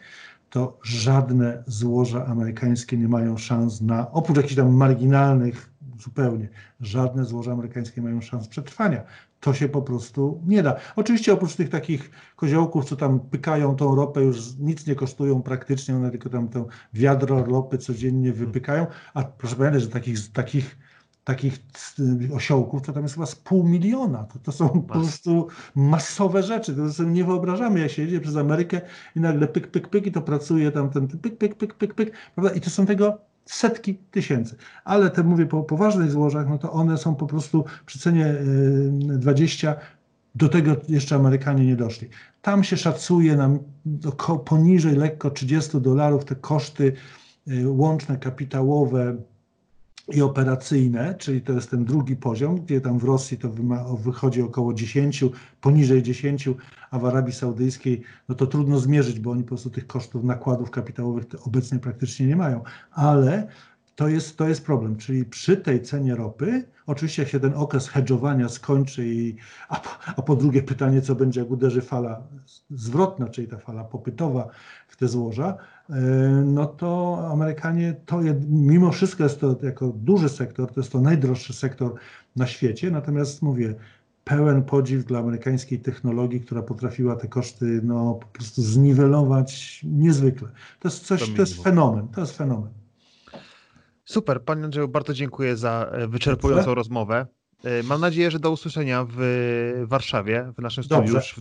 [0.51, 6.49] to żadne złoża amerykańskie nie mają szans na, oprócz jakichś tam marginalnych zupełnie,
[6.81, 9.05] żadne złoża amerykańskie nie mają szans przetrwania.
[9.41, 10.77] To się po prostu nie da.
[10.97, 15.97] Oczywiście oprócz tych takich koziołków, co tam pykają tą ropę, już nic nie kosztują praktycznie,
[15.97, 20.79] one tylko tam to wiadro ropy codziennie wypykają, a proszę pamiętać, że takich, takich
[21.27, 21.59] takich
[22.35, 24.25] osiołków, to tam jest chyba z pół miliona.
[24.25, 26.75] To, to są po prostu masowe rzeczy.
[26.75, 28.81] To sobie nie wyobrażamy, jak się jedzie przez Amerykę
[29.17, 32.13] i nagle pyk, pyk, pyk i to pracuje tam ten pyk, pyk, pyk, pyk, pyk,
[32.35, 32.55] prawda?
[32.55, 34.57] I to są tego setki tysięcy.
[34.85, 38.35] Ale te mówię po poważnych złożach, no to one są po prostu przy cenie
[39.01, 39.77] 20
[40.35, 42.09] do tego jeszcze Amerykanie nie doszli.
[42.43, 43.59] Tam się szacuje nam
[44.45, 46.93] poniżej lekko 30 dolarów te koszty
[47.65, 49.17] łączne kapitałowe
[50.15, 53.51] i operacyjne, czyli to jest ten drugi poziom, gdzie tam w Rosji to
[53.99, 55.25] wychodzi około 10,
[55.61, 56.49] poniżej 10,
[56.91, 60.71] a w Arabii Saudyjskiej no to trudno zmierzyć, bo oni po prostu tych kosztów nakładów
[60.71, 63.49] kapitałowych obecnie praktycznie nie mają, ale
[63.97, 67.89] to jest, to jest problem, czyli przy tej cenie ropy, oczywiście jak się ten okres
[67.89, 69.37] hedżowania skończy, i,
[69.69, 69.81] a,
[70.17, 72.23] a po drugie pytanie, co będzie, jak uderzy fala
[72.71, 74.49] zwrotna, czyli ta fala popytowa
[74.89, 75.57] w te złoża,
[76.45, 81.53] no to Amerykanie to mimo wszystko jest to jako duży sektor, to jest to najdroższy
[81.53, 81.95] sektor
[82.37, 83.75] na świecie, natomiast mówię,
[84.25, 90.49] pełen podziw dla amerykańskiej technologii, która potrafiła te koszty no, po prostu zniwelować niezwykle.
[90.81, 92.71] To jest coś, to jest fenomen, to jest fenomen.
[94.05, 97.27] Super, panie Andrzeju, bardzo dziękuję za e, wyczerpującą rozmowę.
[97.65, 101.35] E, mam nadzieję, że do usłyszenia w Warszawie, w naszym studiu już